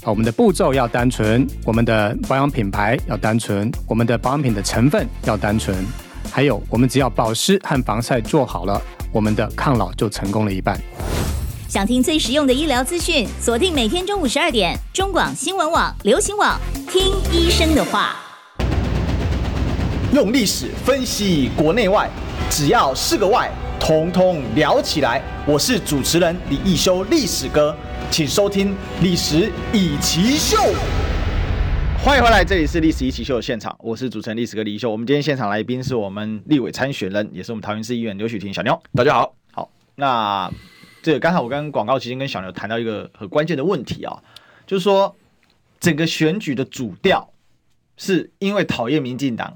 [0.04, 5.76] 啊，我们的步骤要单纯，我们的保养品牌要单纯，我们的保养品的成分要单纯。
[6.32, 8.80] 还有，我们只要保湿和防晒做好了，
[9.12, 10.80] 我们的抗老就成功了一半。
[11.68, 18.29] 想听最实用的医疗资讯，锁定每天中午十二点，中广新闻网、流行网，听医生的话。
[20.12, 22.10] 用历史分析国内外。
[22.50, 23.48] 只要是个“外”，
[23.80, 25.22] 统统聊起来。
[25.46, 27.78] 我是主持人李易修，历史哥，
[28.10, 28.72] 请收听
[29.04, 30.58] 《历史易起秀》。
[32.04, 34.90] 欢迎回来，这里是《历史易起秀》的现场，我是主持人历史哥李易修。
[34.90, 38.82] 我们今天现场来宾是我们立委参选人，也是我们桃园市议员刘许婷小牛。
[38.96, 39.70] 大家好，好。
[39.94, 40.52] 那
[41.04, 44.18] 这个刚才我跟广告期间跟小牛谈到一个很关键的问题啊，
[44.66, 45.16] 就是说
[45.80, 47.32] 整个选举的主调
[47.96, 49.56] 是因为讨厌民进党，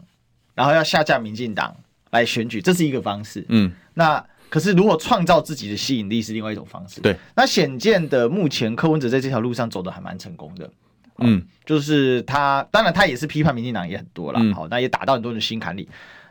[0.55, 1.75] 然后要下架民进党。
[2.13, 3.43] 来选举，这是一个方式。
[3.49, 7.01] 嗯，那可是如果创造自己的吸引力是另外一种方式。
[7.01, 10.69] 对，那显见的目前柯文哲在这条路上走的还蛮成功的。
[11.17, 15.89] 嗯，就是他，当然他也是批判民进党也很多了，好、嗯，那也打到很多人的心坎里。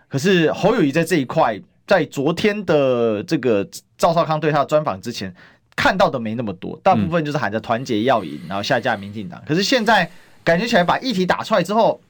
[0.08, 5.34] 可是侯友宜在这一块，在昨天的这个赵少康对他的专访之前，
[5.74, 9.42] 看到的没那么多，大部分就是喊着团结要赢，然后下架民进党。
[9.44, 10.08] 可是现在
[10.44, 12.00] 感觉起来，把议题打出来之后，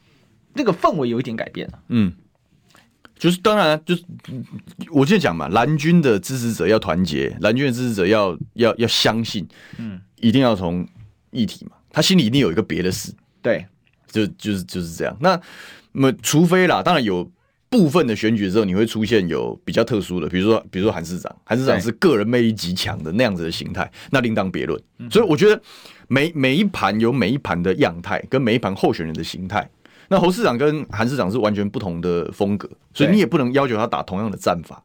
[0.55, 1.79] 那个氛围有一点改变了。
[1.89, 2.13] 嗯，
[3.17, 4.05] 就是当然就是
[4.91, 9.47] 我就讲嘛，蓝军的支持者要团结，蓝军的支持者要要要相信，
[9.79, 10.87] 嗯，一定要从
[11.31, 11.73] 议题嘛。
[11.91, 13.13] 他心里一定有一个别的事，
[13.43, 13.67] 对，
[14.11, 15.17] 就就是就是这样。
[15.21, 15.39] 那
[15.93, 17.31] 么，除非啦，当然有
[17.69, 24.83] 部分的选举的时候，你会出现有比较特殊的，比如说，比如说韩市长，韩市长是个人魅力极强的那样子的形态，那另当别论。
[25.11, 25.61] 所以我觉得
[26.09, 29.69] 每每一盘有每一盘的样态，跟每一盘候选人的形态。
[30.09, 34.83] 那侯市长跟韩市长是完全不同的风格，所以你也不能要求他打同样的战法。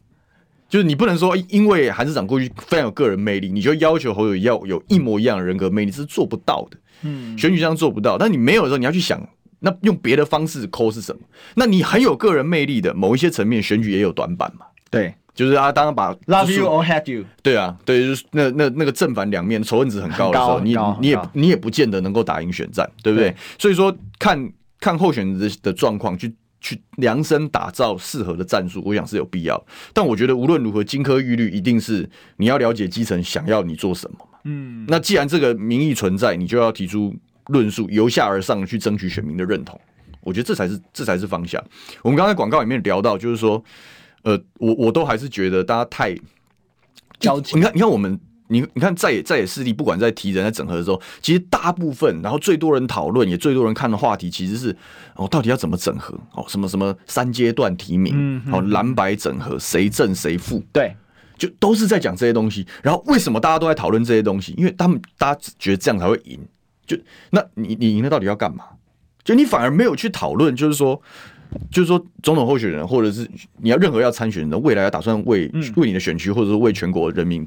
[0.69, 6.77] 就是你不能说，因为韩市长过去非常有个人魅力，你就要求侯友要有一模一样的人格魅力，是做不到的。
[7.03, 9.21] 嗯，选举上做不到，但你没有的时候，你要去想，
[9.59, 11.21] 那用别的方式抠是什么？
[11.55, 14.65] 那你很有个人魅力的某一些层面，选举也有短板嘛？
[14.89, 23.33] 对，就是啊，当然把 love you or hate you，对啊，对，就是那那那个正反两面仇恨值很高的时候，你你也你也不见得能够打赢选战，对不对？
[23.57, 26.35] 所以说，看看候选人的的状况去。
[26.59, 29.63] 去量身打造适合的战术，我想是有必要。
[29.93, 34.39] 但我觉得无论如何，金科玉律一定是你要了解基层想要你做什么嘛。
[34.45, 37.15] 嗯，那既然这个民意存在，你就要提出
[37.49, 39.79] 论述，由下而上去争取选民的认同。
[40.21, 41.63] 我觉得这才是这才是方向。
[42.01, 43.63] 我们刚才广告里面聊到，就是说，
[44.23, 46.17] 呃，我我都还是觉得大家太
[47.19, 47.55] 焦急。
[47.55, 48.19] 你看，你看我们。
[48.49, 54.75] 你你看，在野在野势力，不管在提人在整合的时候，其实大部分，然后最多人讨论，也最多人看的话题，其实是
[55.15, 56.17] 哦，到底要怎么整合？
[56.33, 60.63] 哦，什么什么三阶段提名，嗯，哦，蓝白整合，谁正谁负？
[60.71, 60.95] 对，
[61.37, 62.65] 就都是在讲这些东西。
[62.81, 64.53] 然后为什么大家都在讨论这些东西？
[64.57, 66.39] 因为他们大家觉得这样才会赢。
[66.85, 66.97] 就
[67.31, 68.63] 那你你赢了到底要干嘛？
[69.25, 71.01] 就你反而没有去讨论，就是说，
[71.69, 77.45] 就是说总统候选人，或者是你要任何要参选人的未来要打算为为你的选区，或者是为全国人民。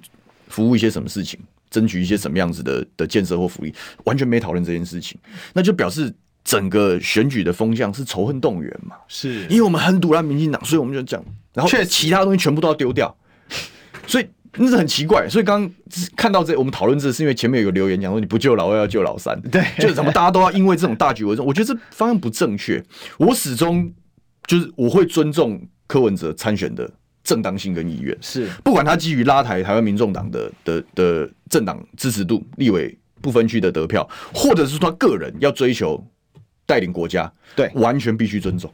[0.51, 3.73] 服务一些什么事情，争取一些什么样子的的建设或福利，
[4.05, 5.19] 完全没讨论这件事情，
[5.55, 6.13] 那就表示
[6.45, 8.97] 整个选举的风向是仇恨动员嘛？
[9.09, 13.17] 是，因为我们很赌烂民进党，所以我们就讲，然后其他东西全部都要丢掉，
[14.07, 15.29] 所以那是很奇怪。
[15.29, 15.75] 所以刚刚
[16.17, 21.47] 看到这，我们讨论这是因为前面有个留言讲说，你不救老二要救老三，对，就是怎么大家都要因为这种大局为重？
[21.47, 22.83] 我觉得这方向不正确。
[23.19, 23.93] 我始终
[24.47, 26.91] 就是我会尊重柯文哲参选的。
[27.31, 36.05] 正当性跟意愿是，不管他基于拉抬台湾民众党的的的政党支持度、立委不分区的得票，或者是他个人要追求
[36.67, 38.69] 带领国家，对，完全必须尊重。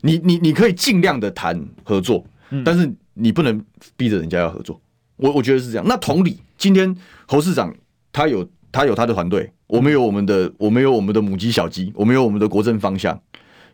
[0.00, 2.26] 你你你可以尽量的谈合作，
[2.64, 3.64] 但是你不能
[3.96, 4.80] 逼着人家要合作。
[5.14, 5.86] 我我觉得是这样。
[5.86, 6.92] 那同理，今天
[7.28, 7.72] 侯市长
[8.12, 13.20] 他有他有他的团队，我们有我们的我们有我们的母鸡小鸡，我们有我们的国政方向，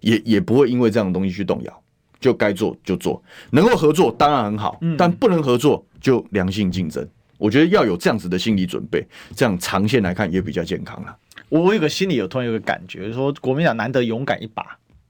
[0.01, 1.83] 也也不会因为这样的东西去动摇。
[2.23, 7.07] 就该做就做，能够合作当然很好，但不能合作就良性竞争。
[7.37, 9.05] 我觉得要有这样子的心理准备，
[9.35, 11.15] 这样长线来看也比较健康了。
[11.49, 14.65] 我有个心里有突然有个感觉，说国民党难得勇敢一把，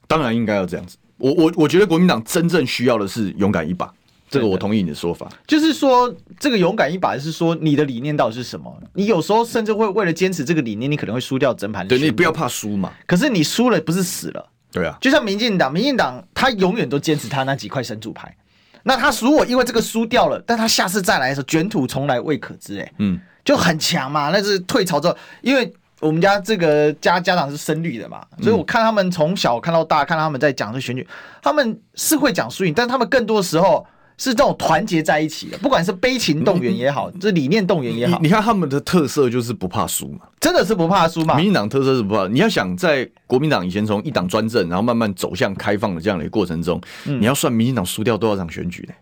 [0.09, 0.97] 当然应该要这样子。
[1.19, 3.93] 我我我觉得国民党真正需要的是勇敢一把，
[4.31, 5.29] 这个我同意你的说法。
[5.47, 8.75] 就是说，这个勇敢一把是说你的理念到底是什么？
[8.95, 11.87] 你有时候甚至会为了坚持这个理念，你可能会输掉整盘。
[11.87, 12.91] 对，你不要怕输嘛。
[13.07, 14.49] 可是你输了不是死了。
[14.73, 18.35] 对啊，就像民进党，民进党他永远都坚持他那几块神主牌。
[18.83, 24.31] 那他如果因为这个输掉了，但他下次再来的时候卷土重来未可知，哎，嗯，就很强嘛。
[24.31, 31.07] 那是退潮之后，因为我们家这个家家长是深绿的嘛，所以我看他们从小看到大，看他们在讲这选举，
[31.43, 33.87] 他们是会讲输赢，但他们更多的时候。
[34.23, 41.35] 是这种团结在一起的，不管是悲情动员也好，这理念动员也好，你看他们的特色就是不怕输嘛，真的是不怕输嘛。
[41.35, 48.95] 民进党特色是不怕，你要想在国民党以前从一党专政，然后慢慢走向开放的这样的一个过程中，你要算民进党输掉多少场选举呢？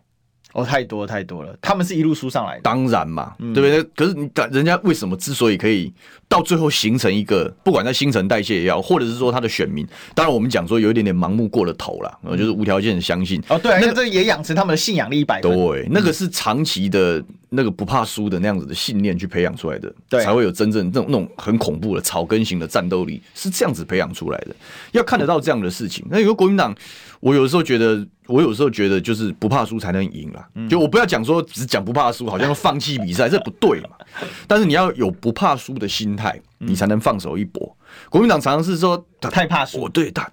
[0.53, 3.83] 哦，太多太多了，他们是一路输上来的，当然嘛，对不对？
[3.95, 5.93] 可是你人家为什么之所以可以
[6.29, 13.43] 到最后形成一个，不管在新陈代谢也好，或者是说他的选民，当然我们讲说有一点点盲目过了头了，就是无条件的相信。
[13.49, 15.53] 哦，对，那这也养成他们的信仰力一百分。
[15.53, 24.55] 对，那个是长期的那个不怕输的那样子的信念去培养出来的，才会有真正那种那种很恐怖的草根型的战斗力，是这样子培养出来的。
[24.93, 26.75] 要看得到这样的事情，那有个国民党，
[27.21, 28.07] 我有的时候觉得。
[28.27, 30.49] 我有时候觉得，就是不怕输才能赢啦。
[30.69, 33.89] 就我不要讲说只讲不怕输，好像放弃比赛，这不对嘛。
[34.47, 37.77] 但是你要有不怕输的心态，你才能放手一搏。
[38.09, 40.31] 国民党常常是说太怕输，我对他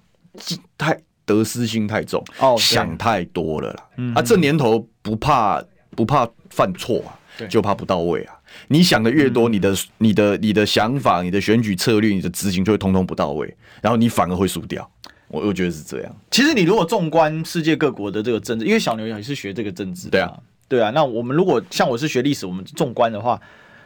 [0.76, 0.96] 太
[1.26, 3.84] 得失心太重，哦，想太多了啦。
[4.14, 5.60] 啊，这年头不怕
[5.96, 7.18] 不怕犯错啊，
[7.50, 8.34] 就怕不到位啊。
[8.68, 14.88] 你想的越多，你的、你的、你的想法、你的选举策略、你的执行就会通通不到位，然后你反而会输掉。
[15.28, 16.16] 我我觉得是这样。
[16.30, 20.32] 其实你如果纵观世界各国的这个政治，因为小牛也是学这个政治，对啊，
[20.68, 20.90] 对啊。
[20.90, 23.40] 那我们如果像我是学历史，我们纵观的话，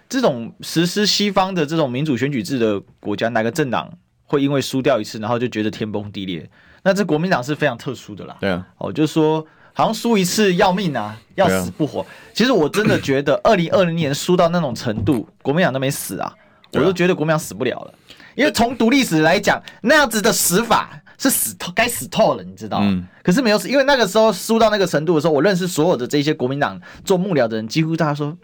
[0.09, 3.93] 这种实施西方的这种民主选举制的国家，哪个政党
[4.25, 6.49] 会因为输掉一次，然后就觉得天崩地裂？
[6.85, 8.37] 那这国民党是非常特殊的啦。
[8.41, 12.05] 对啊，哦，就是说好像输一次要命啊，要死不活。
[12.35, 16.33] 其实我真的觉得， 二零二零年输到那种程度，国民党都没死啊，
[16.73, 17.95] 我都觉得国民党死不了了。
[18.35, 22.87] 因为从读历史来讲，那样子的死法是死透，该死透了，你知道吗？
[22.91, 28.37] 嗯、可是没有死，因为那个时候输到那个程度的时候，我认识所有的这些国民党做幕僚的人，几乎大家说，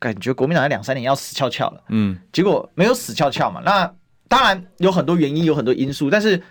[0.00, 1.80] 感觉国民党在两三年要死翘翘了。
[1.90, 3.60] 嗯，结果没有死翘翘嘛。
[3.64, 3.88] 那
[4.26, 6.42] 当然有很多原因，有很多因素，但是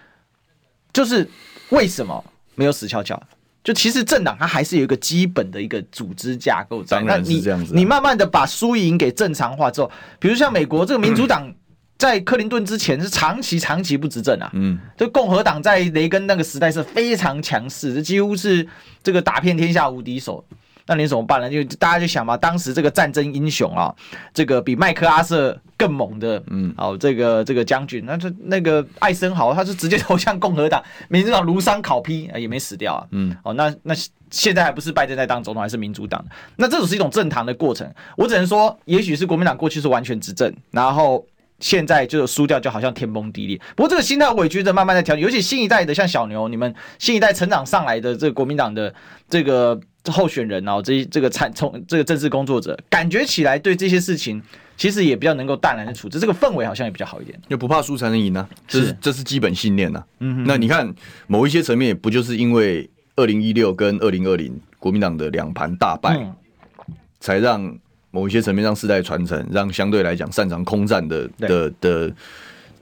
[0.94, 1.30] 就是
[1.72, 2.24] 为什么
[2.56, 3.22] 没有死翘翘？
[3.62, 6.98] 就其实政党它还是有一个基本的一个组织架构在。
[6.98, 7.76] 当然是这样子、啊。
[7.76, 11.46] 你慢慢的把输赢给正常化之后，比如像美国这个民主党。
[11.46, 11.56] 嗯
[12.02, 18.68] 在克林顿之前是长期长期不执政啊，嗯，就共和党在雷根那个时代是非常强势，这几乎是
[19.04, 20.44] 这个打遍天下无敌手。
[20.88, 21.48] 那你怎么办呢？
[21.48, 23.94] 就大家就想嘛，当时这个战争英雄啊，
[24.34, 33.94] 这个比麦克阿瑟更猛的，嗯，哦，这个这个将军，那这那个艾森豪他是直接投向共和党，民主党如丧考妣，也没死掉啊，嗯，哦，那那
[34.32, 36.26] 现在还不是拜登在当总统，还是民主党？
[36.56, 37.88] 那这种是一种正常的过程。
[38.18, 41.24] 我只能说，也许是国民党过去是完全执政，然后。
[41.62, 43.58] 现在就是输掉，就好像天崩地裂。
[43.76, 45.24] 不过这个心态，我也觉得慢慢在调整。
[45.24, 48.94] 尤其新一代的，像小牛，你们新一代成长上来的这个国民党的
[49.30, 54.42] 这个候选人哦，这这个参从这个政治工作者，感觉起来对这些事情
[54.76, 56.20] 其实也比较能够淡然的处置。
[56.20, 57.40] 这个氛围好像也比较好一点。
[57.48, 60.04] 就不怕输才能赢呢，这是这是基本信念呐。
[60.20, 60.44] 嗯哼。
[60.48, 60.92] 那你看
[61.28, 66.34] 某一些层面，不就是因为二零一六跟二零二零国民党的两盘大败，
[67.20, 67.78] 才让。
[68.12, 72.14] 某一些层面上世代传承，让相对来讲擅长空战的的的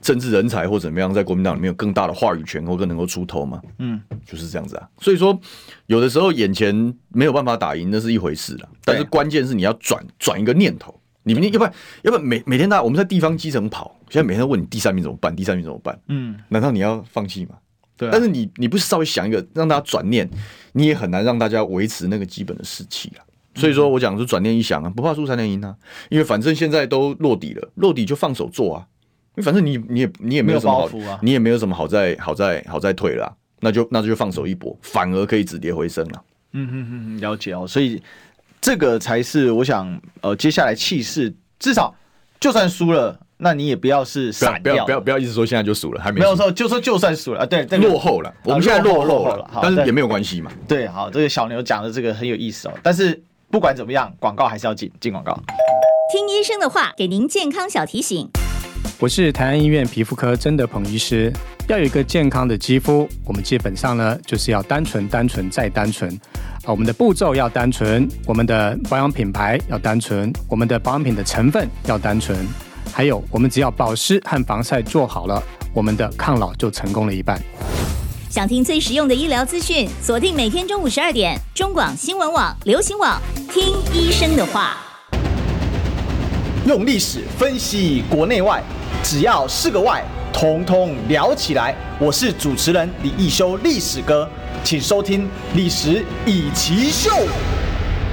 [0.02, 3.60] 政治人才或怎么样，在国民党里面有更大的话语权或更能够出头嘛？
[3.78, 4.88] 嗯，就是这样子啊。
[4.98, 5.38] 所以说，
[5.86, 8.68] 有的时候眼前没有办法打赢，那是一回事了。
[8.84, 15.36] 但是关键是你要转转一个念头，你们要不然要不然每每天大我们在地方基层跑，现在每天都问你第三名怎么办？
[15.36, 15.98] 第三名怎么办？
[16.08, 17.56] 嗯，难道你要放弃吗？
[17.96, 18.08] 对。
[18.10, 20.26] 但是你你不是稍微想一个让大家转念，
[20.72, 23.20] 你也很难让大家维持那个基本的士气啊。
[23.60, 25.76] 所以说我讲是转念一想啊，不怕输才能赢啊，
[26.08, 28.86] 因为反正现在都落底了，落底就放手做啊，
[29.36, 30.88] 因为反正你你也你也没有什么好，
[31.22, 36.22] 你也没有什么好再好再好再退了啊，那就那就放手一搏，反而可以止跌回升了。
[36.52, 38.02] 嗯嗯嗯，了解哦，所以
[38.60, 41.94] 这个才是我想呃接下来气势，至少
[42.40, 50.50] 就算输了，那你也不要是傻掉，不要不要不要一直说现在就输了，还没没有说就说就算输了啊，对，落后了，我们现在落后了，但是也没有关系嘛。
[50.66, 53.22] 对，好，这个小牛讲的这个很有意思哦，但是。
[53.50, 55.34] 不管怎么样，广告还是要进，进广告。
[56.12, 58.28] 听医生的话，给您健康小提醒。
[59.00, 61.32] 我是台安医院皮肤科曾德鹏医师。
[61.66, 66.08] 要有一个健康的肌肤，我们基本上呢就是要单纯、单纯再单纯。
[66.62, 72.46] 啊，我们的步骤要单纯，我们的保养品牌要单纯，我们的保养品的成分要单纯。
[72.92, 75.42] 还有，我们只要保湿和防晒做好了，
[75.74, 77.42] 我们的抗老就成功了一半。
[78.30, 83.20] 想听最实用的医疗资讯，锁定每天中午十二点，中广新闻网、流行网，
[83.52, 84.76] 听医生的话。
[86.64, 88.62] 用历史分析国内外，
[89.02, 91.74] 只要是个“外”，统统聊起来。
[91.98, 94.30] 我是主持人李易修，历史哥，
[94.62, 95.22] 请收听
[95.56, 97.10] 《历史以奇秀》。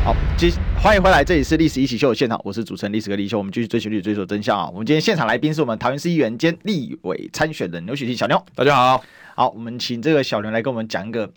[0.04, 0.52] 好，接
[0.82, 4.68] 欢迎回来，这里是《历史一起秀》的现场，我是主持人历史哥李易修，我们继续追求历史，追求真相啊！
[4.74, 9.04] 我们今天现场来宾是我们桃园市议员兼立委参选人刘许弟小妞，大家好。
[9.38, 11.32] 好，我们请这个小刘来跟我们讲一个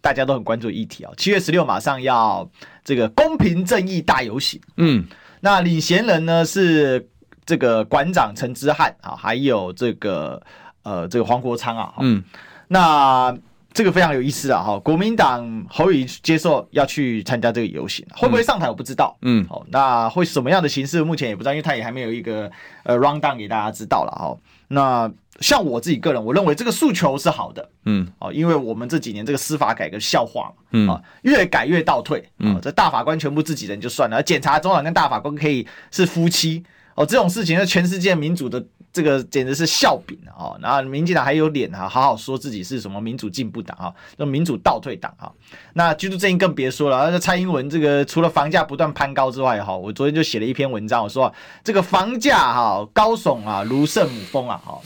[0.00, 1.10] 大家都很关注的议题啊。
[1.16, 2.48] 七月十六马上要
[2.84, 5.04] 这个公平正义大游行，嗯，
[5.40, 7.10] 那领衔人呢是
[7.44, 10.40] 这个馆长陈之汉啊，还有这个
[10.84, 12.22] 呃这个黄国昌啊，嗯，
[12.68, 13.36] 那
[13.72, 22.48] 这个非常有意思啊，哈，国民党侯友宜接受要去参加这个游行，会不会上台我不知道，嗯，好，那会什么样的形式目前也不知道，因为他也还没有一个
[22.84, 24.38] 呃 rundown 给大家知道了哈，
[24.70, 25.12] 那。
[25.40, 36.62] 像我自己个人，我认为这个诉求是好的，嗯，哦，因为我们这几年这个司法改革笑话嘛，嗯，啊，越改越倒退，啊，这大法官全部自己人就算了，检察总长跟大法官可以是夫妻，
[36.94, 38.62] 哦，这种事情是全世界民主的。
[38.92, 40.56] 这个简直是笑柄啊！
[40.60, 45.30] 然后民进党还有脸哈，好好说自己是什么民主进步党啊，那民主倒退党啊。
[45.74, 51.32] 那居住正义更别说了，那蔡英文这个除了房价不断攀高之外哈，我昨天就写了一篇文章，我说
[51.62, 54.78] 这个房价哈高耸啊如圣母峰啊哈。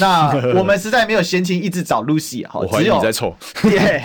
[0.00, 4.02] 那 我们实在没有闲情一直找 Lucy 哈，我怀疑你在臭， 对，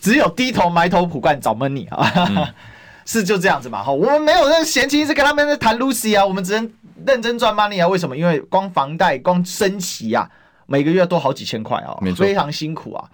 [0.00, 2.54] 只有低头埋头苦干找 money 啊。
[3.04, 6.70] 是就这样子嘛，哈，我们没有那闲情一直跟他们在谈 Lucy 啊，我们只能
[7.06, 7.88] 认真赚 money 啊。
[7.88, 8.16] 为什么？
[8.16, 10.28] 因为光房贷、光升息啊，
[10.66, 13.04] 每个月都好几千块啊，非常辛苦啊。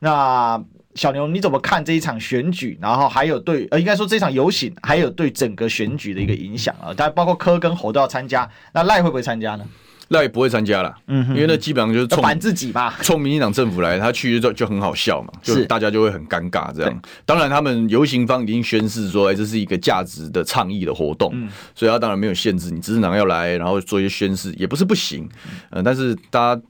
[0.00, 0.62] 那
[0.94, 2.78] 小牛，你怎么看这一场选举？
[2.82, 6.92] 然后还有对呃，应该说这场游行，还有对整个选举的一个影响啊？
[6.94, 9.64] 当然，包括柯跟侯都要参加，那赖会不会参加呢？
[10.12, 17.02] 赖不会参加了，嗯，因为那基本上就是冲反自己嘛，冲民进党政府来，他去就就很好笑嘛，就大家就会很尴尬这样。
[17.26, 25.28] 当然，他们游行方已经宣誓说，哎，这是一个价值的倡议的活动，嗯，所以他当然没有限制你执政党要来，然后做一些宣誓，也不是不行，
[25.70, 26.62] 呃，但是大家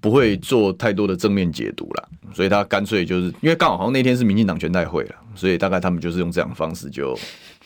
[0.00, 7.18] 不会做太多的正面解读了，所以他干脆就是因为刚好好像那天是民进党全代会了，所以大概他们就是用这样的方式就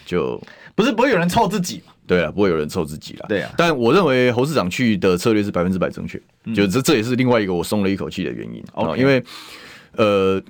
[0.04, 0.40] 就
[0.74, 1.92] 不是不会有人凑自己嘛。
[2.06, 3.26] 对啊，不会有人抽自己了。
[3.28, 9.22] 对啊，但我认为侯市长去的策略是百分之百正确，嗯、就这这也是另外一个我松了一口气的原因啊.因为
[9.96, 10.42] 呃。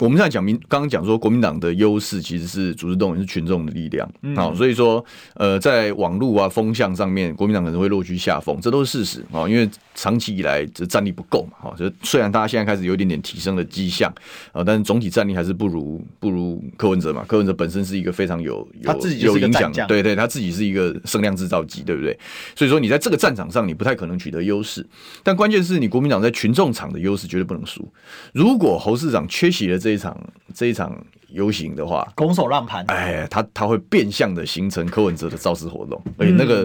[0.00, 9.24] 我们现在讲民，刚刚讲说国民党的优势其实是组织动员是群众的力量，好、嗯，所以说呃，在网络啊风向上面，国民党可能会落居下风，这都是事实。
[9.30, 14.10] 啊，因为长期以来这战力不够嘛，哈，就虽然大家现在开始有一点点提升的迹象
[14.52, 22.18] 啊，但是总体战力还是不如不如柯文哲嘛，柯文哲本身是一个非常有有有影响，对对，他自己是一个声量制造机，对不对？
[22.56, 24.86] 所以说你在这个战场上你不太可能取得优势，
[25.22, 27.86] 但关键是你国民党在群众场的优势绝对不能输，
[28.32, 29.89] 如果侯市长缺席了这。
[29.90, 30.16] 这一场
[30.54, 30.96] 这一场
[31.30, 36.64] 游行的话，拱手让盘，哎，他他会变相的形成柯文哲的造势活动，而且那个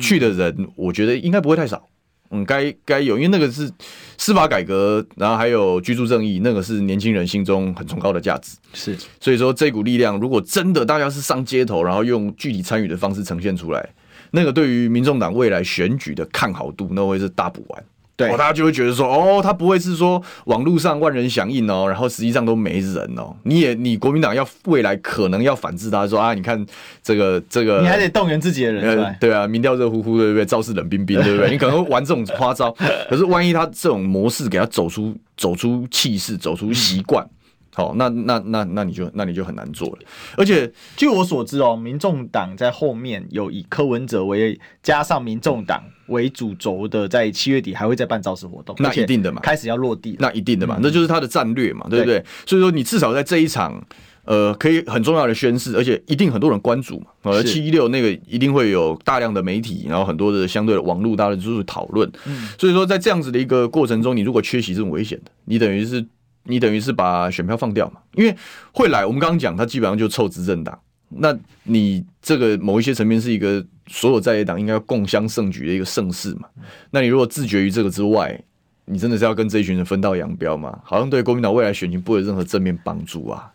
[0.00, 1.86] 去的人，我觉得应该不会太少。
[2.30, 3.70] 嗯，该该有，因为那个是
[4.16, 8.56] 司法改革，然后还有居住正义，那个是年轻人心中很崇高的价值。
[8.72, 13.88] 是，所以说这股力量，如果真的大家是上街头，然后用具体参与的方式呈现出来，
[14.30, 17.84] 那个对于民众党未来选举的看好度，那会是大补丸。
[18.16, 23.34] 对，大家就会觉得说，哦，他不会是说网络上万人响应哦，然后实际上都没人哦。
[23.42, 26.64] 你也，你国民党要未来可能要反制他，说啊，你看
[27.02, 30.44] 这个这个，你还得动员自己的人，呃，对啊，民调热乎乎的，对不对？
[30.44, 31.50] 造势冷冰冰，对不对？
[31.50, 32.70] 你可能会玩这种花招，
[33.10, 37.26] 可是万一他这种模式给他走出走出气势，走出习惯。
[37.74, 39.98] 好，那那那那你就那你就很难做了。
[40.36, 48.76] 而且据我所知哦，民众党在后面有以柯文哲为加上民众党为主轴的，在七月底还会再办造势活动。
[48.78, 52.24] 那一定的嘛，开始要落地，那一定的嘛，那就是他的战略嘛，对不对？
[52.46, 53.84] 所以说你至少在这一场，
[54.24, 57.06] 呃，可以很重要的宣誓，而且一定很多人关注嘛。
[57.22, 62.08] 呃，七一六那个一定会有大量的媒体，然后很多的相对的网络，大家就是讨论。
[62.26, 66.06] 嗯，所以说在这样子的一个过程中，你如果缺席这种危险的，你等于是。
[66.44, 68.00] 你等于是把选票放掉嘛？
[68.14, 68.34] 因为
[68.72, 70.78] 会来，我们刚刚讲，他基本上就凑执政党。
[71.08, 76.48] 那你这个某一些层面是一个所有在野党应该要共襄盛举的一个盛世嘛？
[76.90, 78.40] 那你如果自绝于这个之外，
[78.84, 80.78] 你真的是要跟这一群人分道扬镳吗？
[80.84, 83.50] 好像对国民党未来选情不会有任何正面帮助啊。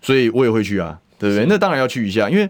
[0.00, 1.46] 所以我也会去啊，对不对？
[1.48, 2.48] 那当然要去一下，因为。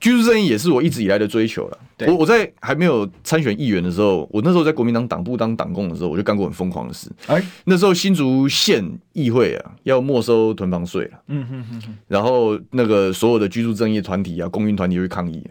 [0.00, 1.78] 居住正义也是我一直以来的追求了。
[2.06, 7.10] 我我在还没有参选议员的时候，我那时候在国民党党部当党工的时候，我就干过很疯狂的事。
[7.26, 11.18] 哎，那时候新竹县议会啊要没收囤房税了。
[11.28, 11.96] 嗯哼哼哼。
[12.08, 15.42] 然后那个所有的居住正义团体啊、公民团体会抗议，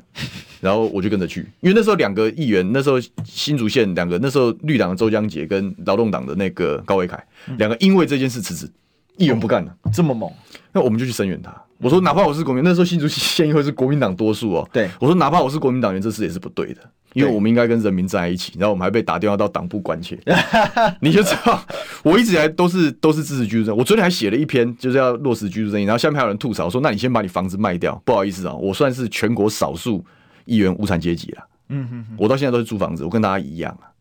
[0.60, 7.24] 然后我就跟着去，因为那时候两个议员，那时候新竹县两个，那时候绿党的周江杰跟劳动党的那个高伟凯，
[7.58, 8.70] 两个因为这件事辞职，
[9.18, 10.30] 议员不干了，这么猛，
[10.72, 11.56] 那我们就去声援他。
[11.84, 14.70] 我说，哪怕我是国民，那时候新竹县议会是国民党多数哦。
[14.72, 16.82] 对，我说，哪怕我是国民党员，这事也是不对的，
[17.14, 18.54] 因为我们应该跟人民站在一起。
[18.58, 20.18] 然后我们还被打电话到党部关切，
[21.02, 21.62] 你就知道，
[22.04, 23.78] 我一直以来都是都是支持居住正义。
[23.78, 25.84] 我昨天还写了一篇，就是要落实居住正义。
[25.84, 28.02] 然后下面还有人吐槽说，那你先把你房子卖掉。
[28.06, 30.04] 不好意思啊，我算是全国少数
[30.46, 31.44] 议员无产阶级了。
[31.70, 33.92] 嗯哼，我到现在都是租房子，我跟大家一样啊。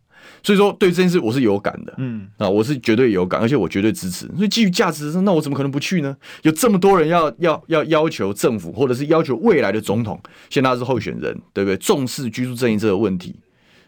[0.43, 4.27] 所以说，对这件事我是有感的，嗯啊，我是绝对有感，而且我绝对支持。
[4.37, 6.17] 所以基于价值，那我怎么可能不去呢？
[6.43, 10.21] 有这么多人要要要要求政府，或者是要求未来的总统，
[10.51, 11.77] 现在他是候选人，对不对？
[11.77, 13.37] 重视居住正义这个问题，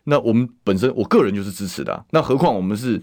[0.04, 2.04] 那我们本身我个人就是支持的啊。
[2.10, 3.02] 那何况我们是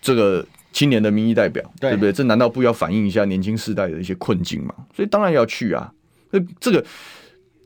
[0.00, 2.12] 这个青年的民意代表，对不对？
[2.12, 4.74] 这难道不要反映一下年轻世代的一些困境吗？
[4.94, 5.92] 所以当然要去啊。
[6.30, 6.84] 那这个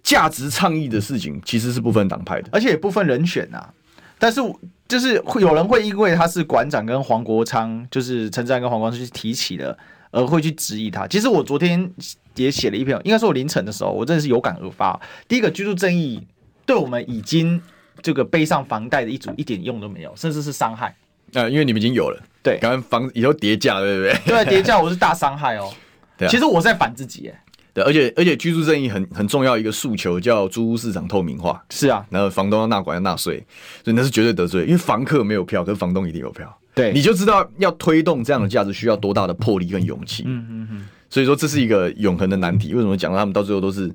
[0.02, 3.74] 价值倡议的事情，其实是不分党派的，而且也不分人选啊。
[4.18, 4.40] 但是。
[4.88, 9.76] 就是会有人会因为他是馆长跟黄国昌，就是陈志安跟黄国昌去提起的，
[10.10, 11.06] 而会去质疑他。
[11.06, 11.90] 其实我昨天
[12.34, 15.00] 也写了一篇，应该是我凌晨的时候，我真的是有感而发。
[15.26, 16.24] 第一个，居住正义
[16.64, 17.60] 对我们已经
[18.02, 20.94] 这个背上房贷的一组一点用都没有，甚至是伤害。
[21.32, 24.44] 呃，因为你们已经有了，对，刚刚房以后叠价，对不对？
[24.44, 25.72] 对，叠价我是大伤害哦。
[26.16, 27.42] 对啊，其实我在反自己，哎。
[27.76, 31.62] 对，而且而且居住正义很很重要一个诉求叫租屋市场透明化。
[31.68, 33.36] 是啊，然后房东要纳管要纳税，
[33.84, 36.58] 所以那是绝对得罪，因为房客没有票，可是房东一定有票。
[36.74, 40.22] 对，你就知道要推动这样的价值需要多大的魄力跟勇气。
[40.26, 40.86] 嗯嗯嗯。
[41.10, 42.72] 所以说这是一个永恒的难题。
[42.72, 43.94] 为什么讲到他们到最后都是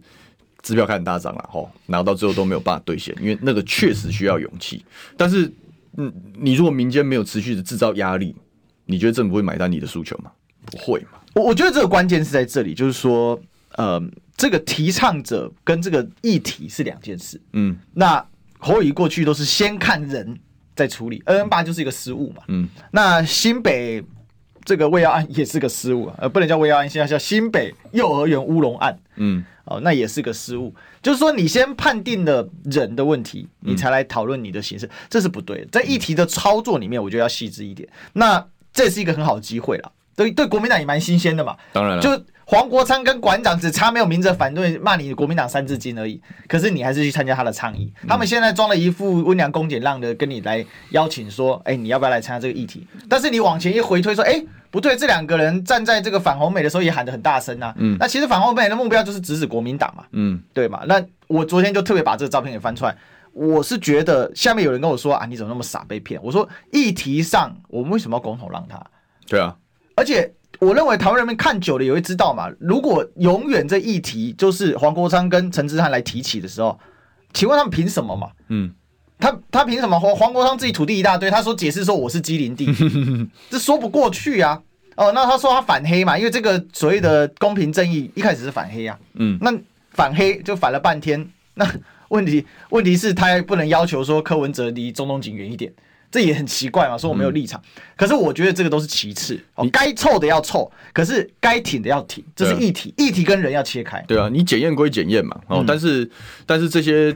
[0.61, 4.85] 支票开很大涨了吼，然后到最后都没有办法兑现，因为那个确实需要勇气。
[5.17, 5.51] 但是，
[5.97, 8.35] 嗯，你如果民间没有持续的制造压力，
[8.85, 10.31] 你觉得政府会买单你的诉求吗？
[10.65, 11.19] 不会嘛？
[11.33, 13.39] 我我觉得这个关键是在这里，就是说，
[13.75, 14.01] 呃，
[14.35, 17.39] 这个提倡者跟这个议题是两件事。
[17.53, 18.25] 嗯，那
[18.59, 20.37] 侯友宜过去都是先看人
[20.75, 22.43] 再处理，N N 八就是一个失误嘛。
[22.47, 24.03] 嗯，那新北。
[24.63, 28.95] 这个喂药案也是个失误啊，呃，不能叫喂药案，现在叫新北幼儿园乌龙案。
[29.15, 30.71] 嗯，哦，那也是个失误。
[31.01, 35.67] 就是说，你先判定了人的问题，你才来讨论你的形式，这是不对的。
[35.71, 37.89] 在议题的操作里面，我觉得要细致一点。
[38.13, 41.57] 那这是一个很好的机会了，对对，国民党也蛮新鲜的嘛。
[41.73, 42.23] 当然了，就。
[42.51, 47.93] 黄国昌跟馆长只差没有明着反对骂你国民党三字经而已，可是你还是去参加他的倡议。
[48.05, 52.85] 他们现在装了一副温良恭俭让的跟你来邀请说，哎、欸，你要不要来参加这个议题？
[53.07, 57.73] 但是你往前一回推说，哎、欸，不对，这两个人站在这个反红美的时候也喊得很大声啊。
[57.77, 60.03] 嗯，那其实反红美的目标就是指指国民党嘛。
[60.11, 60.83] 嗯，对嘛？
[60.85, 62.93] 那我昨天就特别把这个照片给翻出来，
[63.31, 66.19] 我是觉得下面有人跟我说啊，你怎么那么傻被骗？
[66.21, 68.85] 我说议题上我们为什么要公投让他？
[69.25, 69.55] 对啊，
[69.95, 70.33] 而且。
[70.61, 72.47] 我认为台湾人民看久了也会知道嘛。
[72.59, 76.79] 如果永远这议题就是黄国昌跟陈志汉来提起的时候，
[77.33, 78.29] 请问他们凭什么嘛？
[78.49, 78.71] 嗯，
[79.19, 79.99] 他他凭什么？
[79.99, 82.67] 黄黄国昌自己土地一大堆，他说解释说我是基林地，
[83.49, 84.61] 这说不过去啊。
[84.95, 88.99] 哦，那他说他反黑嘛，因为这个所谓的公平正义一开始是反黑啊。
[89.15, 89.51] 嗯，那
[89.89, 91.67] 反黑就反了半天，那
[92.09, 95.73] 问题问题是他还不能要求说柯文哲离中东锦远一点。
[96.11, 99.39] 这也很奇怪嘛，说我没有立场，嗯、可是我觉得这个都是其次。
[99.55, 104.03] 哦，该凑的要凑，可是该挺的要挺，这是议题，啊、议题跟人要切开。
[104.07, 106.11] 对啊，你检验归检验嘛，哦，嗯、但是
[106.45, 107.15] 但是这些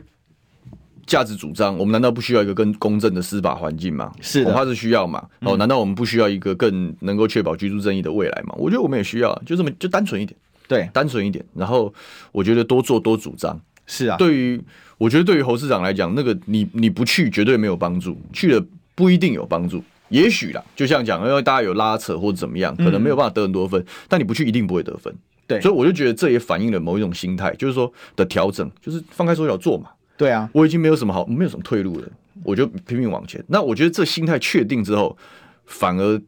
[1.05, 4.11] 价值主张，我们难道不需要一个更公正的司法环境吗？
[4.21, 8.55] 是的，他是需要嘛，哦，难道我们不需要一个更能够确保居住正义的未来吗？
[8.57, 10.39] 我觉得我们也需要，就这么就单纯一点，
[10.69, 11.93] 对，单纯一点，然后
[12.31, 14.59] 我觉得多做多主张，是啊，对于
[14.97, 18.65] 我觉得对于侯市长来讲，那个你你不去绝对没有帮助，去了。
[18.95, 25.13] 不一定有帮助，也许啦，就像讲，因为大家有拉扯或者怎么样，可能没有办法得很多分，嗯、但你不去一定不会得分。
[25.45, 29.89] 对，所以我就觉得这也反映了某一种心态，就是说的调整，就是放开手脚做嘛。
[30.15, 32.07] 对啊，我已经没有什么好，没有什么退路了，
[32.43, 33.43] 我就拼命往前。
[33.49, 35.17] 那我觉得这心态确定之后，
[35.65, 36.21] 反而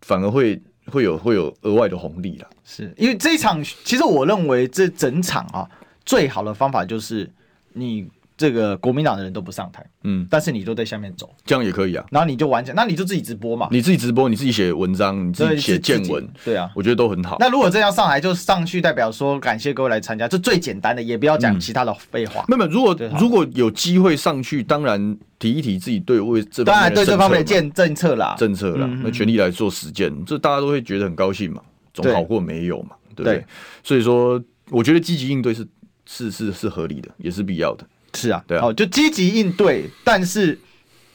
[0.00, 2.48] 反而会会有会有额外的红利了。
[2.64, 5.68] 是因为这一场，其实我认为这整场啊，
[6.04, 7.30] 最好的方法就是
[7.74, 8.08] 你。
[8.36, 12.04] 这个国民党的人都不上台，嗯，但是你都在下面走，这样也可以啊。
[12.10, 17.36] 然后你就完成，那你就自己直播嘛，你自己直播，你自己写文章，你自己写见闻，对啊，我觉得都很好。
[17.40, 22.44] 那如果真要上来就上去，代表说感谢各位来参加，这最简单的，也不要讲其他的废话。
[22.48, 31.62] 没有，如果如果有机会上去，当然提一提自己对为这当然对这方面的建政策啦，政策啦，那全力来做实践，这大家都会觉得很高兴嘛，
[31.94, 33.42] 总好过没有嘛，对不对？
[33.82, 35.66] 所以说，我觉得积极应对是
[36.06, 37.86] 是是是合理的，也是必要的。
[38.16, 40.58] 是啊，对啊，哦，就积极应对，但是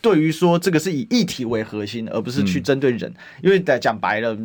[0.02, 4.36] 对于说这个是以议题为核心，而不是去针对人，嗯、因为在讲白了，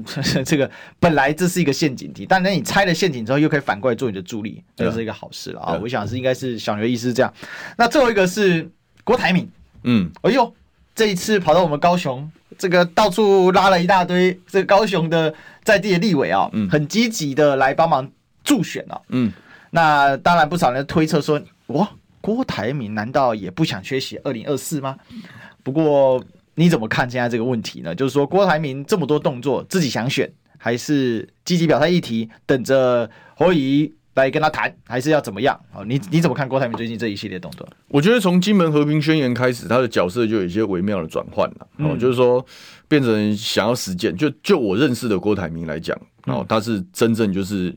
[0.44, 5.72] 这个本来这是一个陷阱题，但那你拆了陷阱之后，又可以反过来做你的助力，这、就是一个好事了啊！
[5.72, 7.32] 哦、我想是应该是小牛的意思是这样。
[7.78, 8.68] 那最后一个是
[9.02, 9.48] 郭台铭，
[9.84, 10.52] 嗯，哎呦，
[10.94, 15.32] 这一次跑到我们高雄，这个到处拉了一大堆这个高雄的
[15.64, 18.11] 在地的立委啊，嗯，很积极的来帮忙
[18.44, 19.32] 助选啊，嗯，
[19.70, 21.88] 那当然不少人推测说，哇。
[22.26, 24.96] 郭台铭难道也不想缺席二零二四吗？
[25.62, 26.20] 不过
[26.56, 27.94] 你怎么看现在这个问题呢？
[27.94, 35.56] 就是说郭台铭这么多动作，自己想选，还是积极表态议题，等着侯怡来跟他谈，还是要怎么样？
[35.70, 37.64] 好，你你怎么看郭台铭最近这一系列动作？
[37.86, 41.68] 我觉得从金门和平宣言开始，他的角色就有一些微妙的转换了。
[41.76, 42.44] 哦、嗯，就是说
[42.88, 44.16] 变成想要实践。
[44.16, 47.72] 就就我认识的郭台铭来讲，哦，他是真正就是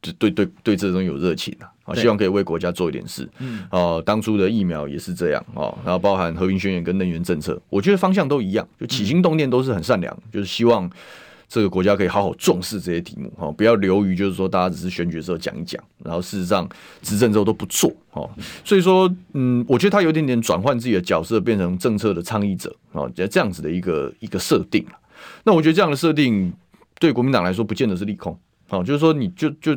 [0.00, 1.68] 对对对对这种有热情的。
[1.84, 3.28] 啊，希望可以为国家做一点事。
[3.38, 10.88] 嗯，哦、呃，当初的疫苗也是这样哦，然后包含和平宣言跟能源政策，我觉得方向都一样，就起心动念都是很善良，就是希望
[11.48, 16.68] 这个国家可以好好重视这些题目，哈，不要流于就是说大家只是选举的时候讲一讲，然后事实上
[17.02, 18.30] 执政之后都不做，哦，
[18.64, 24.86] 所以说，嗯，我觉得他有点点转换自己的角色，变成政策的倡议者，哦，这样子的一个一个设定。
[25.44, 26.52] 那我觉得这样的设定
[26.98, 28.38] 对国民党来说不见得是利空，
[28.70, 29.76] 哦，就是说你就就。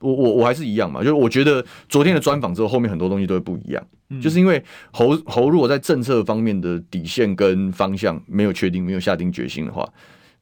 [0.00, 9.88] 我我我还是一样嘛，就是我觉得昨天的专访之后，后面很多东西都会不一样，嗯、就是因为侯侯如果在政策方面的底线跟方向没有确定，没有下定决心的话，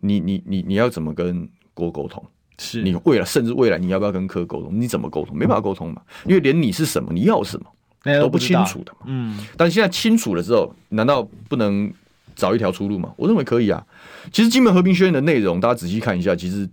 [0.00, 2.24] 你你你你要怎么跟郭沟通？
[2.60, 4.70] 是你未来甚至未来你要不要跟柯沟通？
[4.72, 5.36] 你怎么沟通？
[5.36, 7.66] 没办法沟通嘛，因为连你是什么，你要什么
[8.20, 9.06] 都不清楚的嘛。
[9.06, 11.92] 嗯，但现在清楚了之后，难道不能
[12.34, 13.12] 找一条出路吗？
[13.16, 13.86] 我认为可以啊。
[14.32, 16.68] 其实金门和平宣言的内容，大家仔细看一下，其实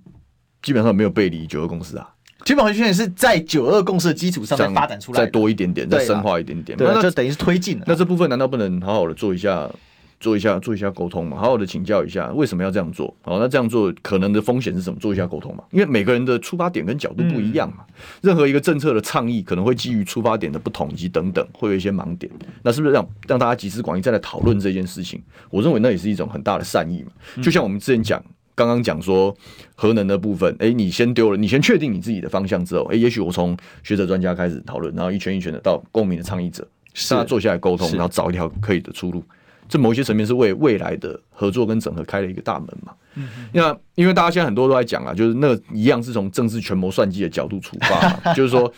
[0.63, 2.14] 基本上没有背离九二共识啊。
[2.45, 7.83] 基本回圈是在九二共识的基础上再发展出来，再多一点点，再深化一点点，对，就等于是推进了。
[7.87, 9.69] 那这部分难道不能好好的做一下？
[10.17, 13.13] 做一下做一下沟通嘛，好好的请教一下为什么要这样做？
[13.21, 14.97] 好，那这样做可能的风险是什么？
[14.97, 17.79] 做一下沟通嘛，因为每个人的出发点跟角度不一样嘛。
[17.89, 22.31] 嗯、任何一个政策的倡议可能会基于出发点的不同以及等等，会有一些盲点。
[22.63, 25.21] 那是不是让让大家集思广益再来讨论这件事情？
[25.49, 27.11] 我认为那也是一种很大的善意嘛。
[27.43, 28.23] 就像我们之前讲，
[28.55, 29.35] 刚刚讲说
[29.75, 36.67] 核能的部分，哎、欸，你先丢了，你先确定你自己的方向之后，哎、欸，也许我从学者专家开始讨论，然后一圈一圈的到共鸣的倡议者，
[37.09, 39.23] 大家坐下来沟通，然后找一条可以的出路。
[39.67, 42.93] 这某些层面是为未来的合作跟整合开了一个大门嘛？
[43.15, 48.71] 嗯，那因为大家现在很多都在讲啊，就是那一样是从政治权谋算计的角度出发， 就是说，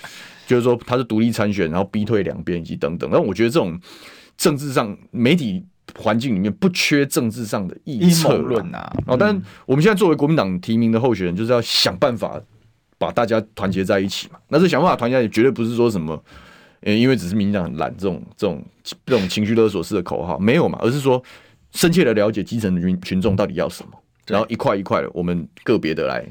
[0.47, 3.09] 就是说他是独立参选，然后逼退两边以及等等。
[3.11, 3.77] 那我觉得这种
[4.37, 5.61] 政治上媒体
[5.95, 8.91] 环境里面不缺政治上的臆测论啊。
[9.05, 12.41] 哦，但我们现在作为国民党提名的候选人，就是要想办法
[12.97, 14.39] 把大家团结在一起嘛。
[14.49, 16.21] 那这想办法团结也绝对不是说什么。
[16.81, 18.63] 因为只是民进党很懒，这种这种
[19.03, 21.21] 这种情绪勒索式的口号没有嘛，而是说
[21.71, 23.91] 深切的了解基层的群群众到底要什么，
[24.27, 26.23] 然后一块一块的，我们个别的来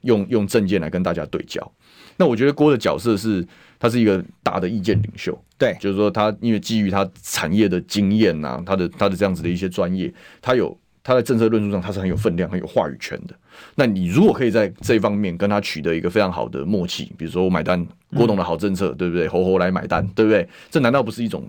[0.00, 1.72] 用用政见来跟大家对焦。
[2.16, 3.46] 那我觉得郭的角色是，
[3.82, 10.78] 他是一个大的意见领袖，对，就是说他因为基于他产业的经验呐，他的他的这样子的一些专业，他有。
[11.04, 13.34] 他在政策论述上，他是很有分量、很有话语权的。
[13.74, 19.26] 那你如果可以在这一方面跟他取得一个非常好的默契，比如说我买单郭董的好政策，嗯、对不对？
[19.26, 20.48] 猴猴来买单，对不对？
[20.70, 21.44] 这难道不是一种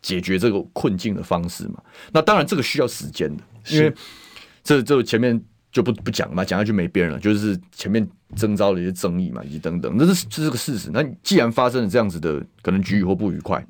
[0.00, 1.82] 解决这个困境的方式吗？
[2.12, 3.92] 那当然，这个需要时间的，因为
[4.62, 5.42] 这这前面
[5.72, 7.18] 就不不讲嘛，讲下去没边了。
[7.18, 8.06] 就是前面
[8.36, 10.90] 征召的一些争议嘛，以及等等，那是这是个事实。
[10.92, 13.66] 那既然发生了这样子的可能局域或不愉快。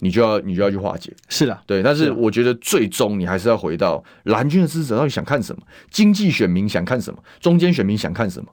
[0.00, 1.82] 你就要你就要去化解，是的，对。
[1.82, 8.48] 但是我觉得最终你还是要回到蓝军的支持者到底想看什么，经济选民想看什么，中间选民想看什么，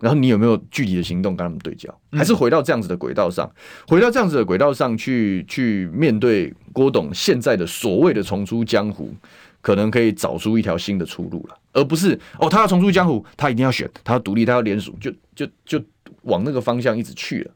[0.00, 1.88] 然后你有没有具体的行动跟他们对焦？
[2.10, 3.50] 还是回到这样子的轨道上，
[3.88, 9.14] 回到这样子的轨道上去去面对郭董现在的所谓的重出江湖，
[9.62, 15.82] 可能可以找出一条新的出路了，而不是哦，他要重出江湖，他一定要选，他要独立，他要联署，就就就
[16.24, 17.50] 往那个方向一直去了。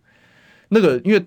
[0.71, 1.23] 那个因为。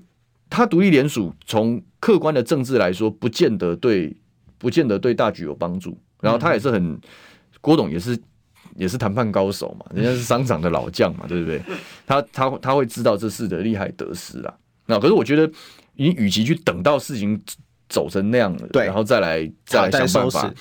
[0.52, 4.12] 他独立联署，从客观的政治来说，不见得对，
[4.58, 5.96] 不见得对大局有帮助。
[6.22, 7.00] 然后他也是很，
[7.62, 8.18] 郭董也是
[8.76, 11.62] 也是谈判高手嘛，人家是商场的老将嘛，对不对？
[12.08, 14.52] 他他他会知道这事的利害得失啊。
[14.88, 15.48] 那可是我觉得，
[15.94, 17.40] 你与其去等到事情
[17.90, 20.54] 走成那样了，对，然后再来再来想办法，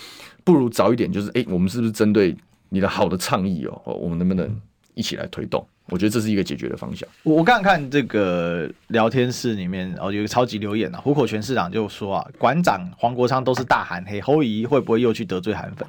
[0.42, 2.34] 不如早一点，就是哎，我们是不是针对
[2.70, 4.50] 你的好的倡议哦，我们能不能
[4.94, 5.64] 一起来推动？
[5.90, 7.08] 我觉得这是一个解决的方向。
[7.22, 15.88] 我我刚刚看这个聊天室里面，哦，有一个超级留言啊，虎口全市长就说啊，馆长黄国昌都是大韩黑，侯友宜会不会又去得罪韩粉？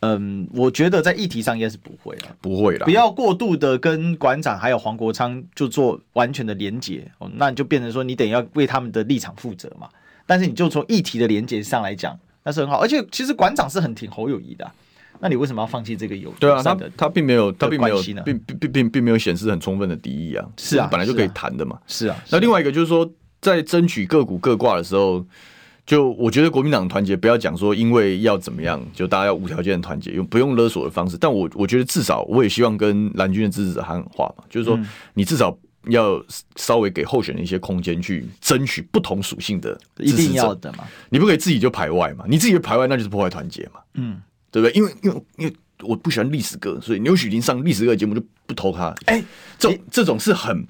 [0.00, 9.86] 嗯，我觉得在议题上应该是不会了，不会了，不要过度的跟馆长还有黄国昌就做完全的连结哦，那你就变成说你等于要为他们的立场负责嘛。
[10.30, 14.72] 但是你就从议题的连结上来讲，那是很好，而且其实馆长是很挺侯友谊的啊。
[15.18, 16.62] 那你为什么要放弃这个有对啊？
[16.62, 20.46] 他他并没有，他并没有，并并并并并没有显示很充分的敌意啊。
[20.56, 21.76] 是啊，本来就可以谈的嘛。
[21.88, 22.16] 是啊。
[22.30, 23.10] 那另外一个就是说，
[23.40, 25.26] 在争取各股各挂的时候，
[25.84, 31.18] 就我觉得国民党团结不要讲说因为要怎么样，就大家要无条件的团结，用不用勒索的方式。
[31.20, 34.78] 但我我觉得至少我也希望跟蓝军的支持者喊话嘛，就是说
[35.14, 35.58] 你至少
[35.88, 36.22] 要
[36.56, 40.84] 稍微给候选人一些空间去争取不同属性的一定要的嘛。
[41.08, 43.80] 你不可以自己就排外嘛，你自己就排外那就是破坏团结嘛。
[43.94, 44.20] 嗯。
[44.52, 44.76] 对不对？
[44.76, 48.88] 因为因为因为我不喜欢历史哥，所以牛煦庭上历史哥的节目就不投他。
[49.04, 49.24] 哎、欸，
[49.60, 50.66] 这这种是很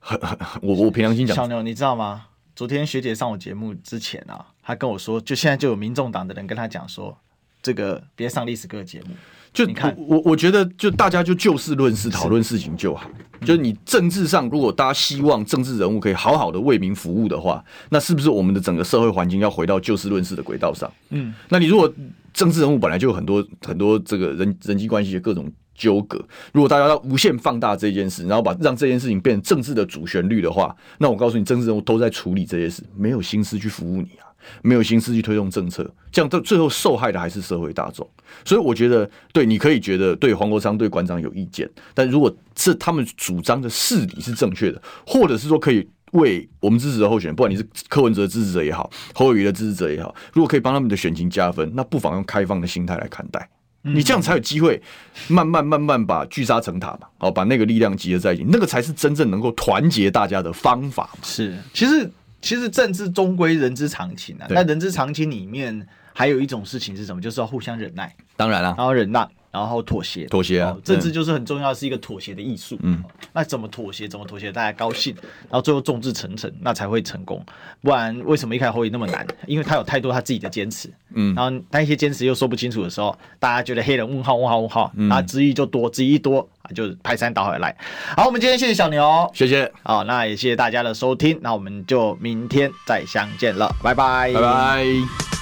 [0.00, 1.36] 很很，我我凭良心讲。
[1.36, 2.26] 小牛，你知道吗？
[2.56, 7.16] 昨天学姐上我节目之前啊，她跟我说，就现在就有民众党的人跟她讲说，
[7.62, 9.10] 这个别上历史哥的节目。
[9.52, 13.10] 就你看，我我觉得就大家就就事论事讨论事情就好。
[13.42, 20.90] 就是你政治上，如果大家希望政治人物可以好好的为民服务的话，那是不是我们的整个社会环境要回到就事论事的轨道上？
[21.08, 21.90] 嗯，那你如果
[22.34, 26.22] 政治人物本来就有很多很多这个人人际关系的各种纠葛，
[26.52, 34.29] 如果大家要无限放大这件事，然后把让这件事情变成政治的主旋律的话，那我告诉你，政治人物都在处理这些事，没有心思去服务你啊。
[34.62, 38.08] 没有心思去推动政策，这样到最后受害的还是社会大众。
[38.44, 53.48] 所以我觉得，对，你可以觉得对黄国昌、对馆长有意见，但如果是他们主张的事理是正确的，或者是说可以为我们支持的候选人，不管你是柯文哲的支持者也好，侯友宜的支持者也好，如果可以帮他们的选情加分，那不妨用开放的心态来看待。
[53.82, 54.80] 你这样才有机会
[55.28, 61.10] 慢慢慢慢把聚沙成塔嘛，好，把那个力量集合在一起，那个才是真正能够团结大家的方法。
[61.22, 62.10] 是，其实。
[62.40, 67.20] 其实政治终归人之常情啊，那人之常情里面还有一种事情是什么？
[67.20, 68.14] 就是要互相忍耐。
[68.36, 72.78] 当然了，然后忍让，然后妥协，妥协啊，政治就是很重要，是一个妥协的艺术。
[72.82, 74.06] 嗯，那怎么妥协？
[74.06, 74.52] 怎么妥协？
[74.52, 75.14] 大家高兴，
[75.48, 77.44] 然后最后众志成城，那才会成功。
[77.82, 79.26] 不然为什么一开始侯友那么难？
[79.46, 80.88] 因为他有太多他自己的坚持。
[81.14, 87.76] 嗯，然后那一些坚持又说不清楚的时候，大家觉得黑人问号问号问号，然后质疑就多，质疑一多啊，就排山倒海来。
[88.16, 89.72] 好，我们今天谢谢小牛，谢谢。
[89.82, 95.39] 好，那也谢谢大家的收听，那我们就明天再相见了，拜拜，拜拜。